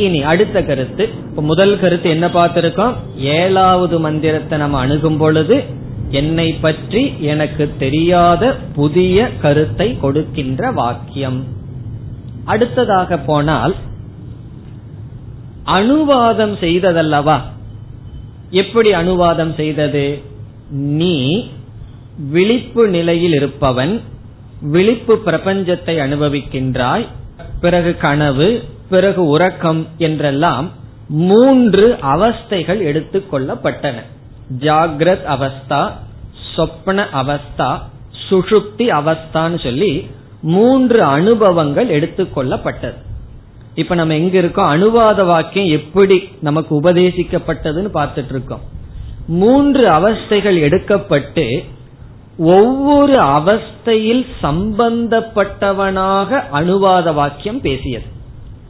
[0.06, 1.04] இனி அடுத்த கருத்து.
[1.30, 2.96] இப்ப முதல் கருத்து என்ன பார்த்திருக்கோம்?
[3.38, 5.58] ஏழாவது மந்திரத்தை நம்ம அணுகும் பொழுது
[6.12, 8.44] என்னை பற்றி எனக்கு தெரியாத
[8.76, 11.40] புதிய கருத்தை கொடுக்கின்ற வாக்கியம்.
[12.46, 13.76] அடுத்ததாக போனால்
[15.78, 17.38] அனுவாதம் செய்ததல்லவா?
[18.62, 20.06] எப்படி அனுவாதம் செய்தது?
[21.02, 21.16] நீ
[22.32, 23.94] விழிப்பு நிலையில் இருப்பவன்
[24.72, 27.06] விழிப்பு பிரபஞ்சத்தை அனுபவிக்கின்றாய்
[27.62, 28.48] பிறகு கனவு
[28.90, 30.72] பிறகு உறக்கம் என்றெல்லாம்
[31.08, 33.96] மூன்று அவஸ்தைகள் எடுத்துக்கொள்ளப்பட்டன
[34.60, 35.92] ஜாகிரத் அவஸ்தா
[36.56, 37.80] சொப்ன அவஸ்தா
[38.30, 40.10] சுஷுப்தி அவஸ்தான்னு சொல்லி
[40.42, 42.94] மூன்று அனுபவங்கள் எடுத்துக்கொள்ளப்பட்டது
[43.76, 44.66] இப்ப நம்ம எங்க இருக்கோம்?
[44.66, 48.62] அனுவாத வாக்கியம் எப்படி நமக்கு உபதேசிக்கப்பட்டதுன்னு பார்த்துட்டு இருக்கோம்
[49.28, 51.64] மூன்று அவஸ்தைகள் எடுக்கப்பட்டு
[52.38, 58.06] ஒவ்வொரு அவஸ்தையில் சம்பந்தப்பட்டவனாக அனுவாத வாக்கியம் பேசியது.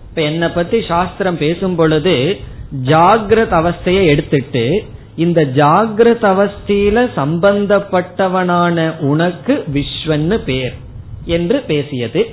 [0.09, 2.37] இப்ப என்னை பத்தி சாஸ்திரம் பேசும் பொழுது
[2.85, 4.83] ஜாகிரத் அவஸ்தையை எடுத்துட்டு
[5.15, 10.75] இந்த ஜாகிரத அவஸ்தையில சம்பந்தப்பட்டவனான உனக்கு விஸ்வன்னு பேர்
[11.25, 12.25] என்று பேசியது.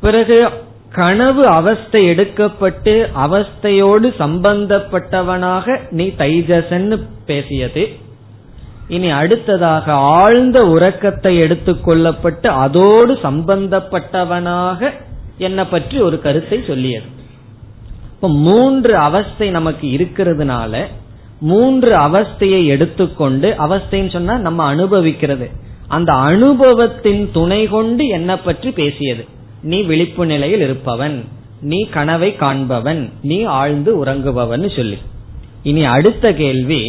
[0.00, 0.48] பிறகு
[0.92, 2.92] கனவு அவஸ்தை எடுக்கப்பட்டு
[3.24, 7.88] அவஸ்தையோடு சம்பந்தப்பட்டவனாக நீ தைஜசன்னு பேசியது.
[8.88, 14.92] இனி அடுத்ததாக ஆழ்ந்த உறக்கத்தை எடுத்துக்கொள்ளப்பட்டு அதோடு சம்பந்தப்பட்டவனாக
[15.38, 17.08] என்னை பற்றி ஒரு கருத்தை சொல்லியது.
[18.14, 20.84] இப்ப மூன்று அவஸ்தை நமக்கு இருக்கிறதுனால
[21.40, 25.50] மூன்று அவஸ்தையை எடுத்துக்கொண்டு அவஸ்தைன்னு சொன்னா நம்ம அனுபவிக்கிறது.
[25.88, 29.24] அந்த அனுபவத்தின் துணை கொண்டு என்னை பற்றி பேசியது.
[29.62, 31.24] நீ விழிப்பு நிலையில் இருப்பவன்
[31.60, 34.98] நீ கனவை காண்பவன் நீ ஆழ்ந்து உறங்குபவன் சொல்லி.
[35.62, 36.82] இனி அடுத்த கேள்வி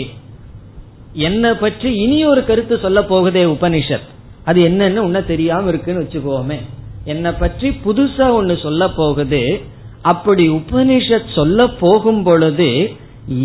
[1.13, 4.09] என்னை பற்றி இனி ஒரு கருத்து சொல்ல போகுதே உபனிஷத்.
[4.45, 6.59] அது என்னன்னு உன்ன தெரியாம இருக்குன்னு வச்சுக்கோமே.
[7.03, 9.61] என்னை பற்றி புதுசா ஒன்னு சொல்ல போகுது.
[10.01, 12.93] அப்படி உபனிஷத் சொல்ல போகும் பொழுது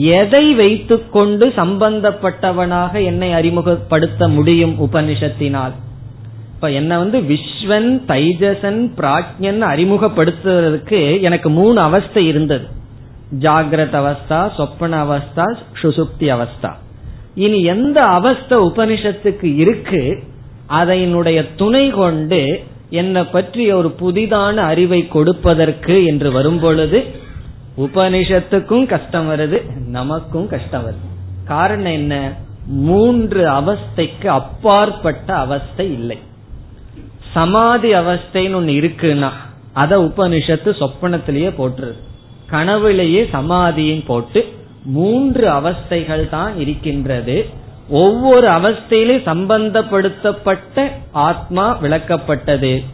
[0.00, 5.72] எதை வைத்துக்கொண்டு சம்பந்தப்பட்டவனாக என்னை அறிமுகப்படுத்த முடியும் உபனிஷத்தினால்?
[6.54, 12.66] இப்ப என்ன வந்து விஸ்வன் தைஜசன் பிராஜ்யன் அறிமுகப்படுத்துவதற்கு எனக்கு மூணு அவஸ்தை இருந்தது.
[13.40, 16.72] ஜாகிரத அவஸ்தா சொப்பன அவஸ்தா சுசுப்தி அவஸ்தா.
[17.34, 20.22] இனி எந்த அவஸ்தை உபனிஷத்துக்கு இருக்கு
[20.66, 27.04] அதனுடைய துணை கொண்டு என்னை பற்றி ஒரு புதிதான அறிவை கொடுப்பதற்கு என்று வரும்பொழுது
[27.78, 31.46] உபனிஷத்துக்கும் கஷ்டம் வருது நமக்கும் கஷ்டம் வருது.
[31.46, 32.32] காரணம் என்ன?
[32.66, 36.18] மூன்று அவஸ்தைக்கு அப்பாற்பட்ட அவஸ்தை இல்லை.
[37.32, 39.30] சமாதி அவஸ்தைன்னு ஒன்னு இருக்குன்னா
[39.72, 41.98] அத உபனிஷத்து சொப்பனத்திலேயே போட்டுருது.
[42.50, 44.52] கனவுலேயே சமாதியும் போட்டு
[44.84, 47.48] மூன்று அவஸ்தைகள் தான் இருக்கின்றது.
[47.88, 52.84] ஒவ்வொரு அவஸ்தையிலும் சம்பந்தப்படுத்தப்பட்ட ஆத்மா விளக்கப்பட்டது.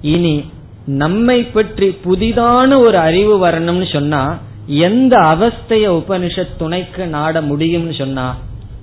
[0.00, 0.50] இனி
[0.84, 8.36] நம்மை பற்றி புதிதான ஒரு அறிவு வரணும்னு சொன்னா எந்த அவஸ்தைய உபனிஷத் துணைக்கு நாட முடியும்னு சொன்னா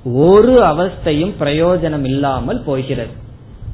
[0.04, 3.10] ஒரு அவஸ்தையும் பிரயோஜனம் இல்லாமல் போகிறது.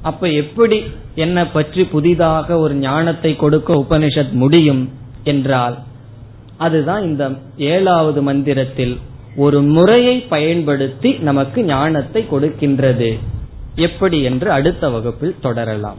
[0.01, 0.83] அப்ப எப்படி
[1.15, 4.89] என்னை பற்றி புதிதாக ஒரு ஞானத்தை கொடுக்க உபனிஷத் முடியும்
[5.23, 5.77] என்றால்
[6.57, 8.99] அதுதான் இந்த ஏழாவது மந்திரத்தில்
[9.35, 13.19] ஒரு முறையை பயன்படுத்தி நமக்கு ஞானத்தை கொடுக்கின்றது.
[13.75, 15.97] எப்படி என்று அடுத்த வகுப்பில் தொடரலாம்.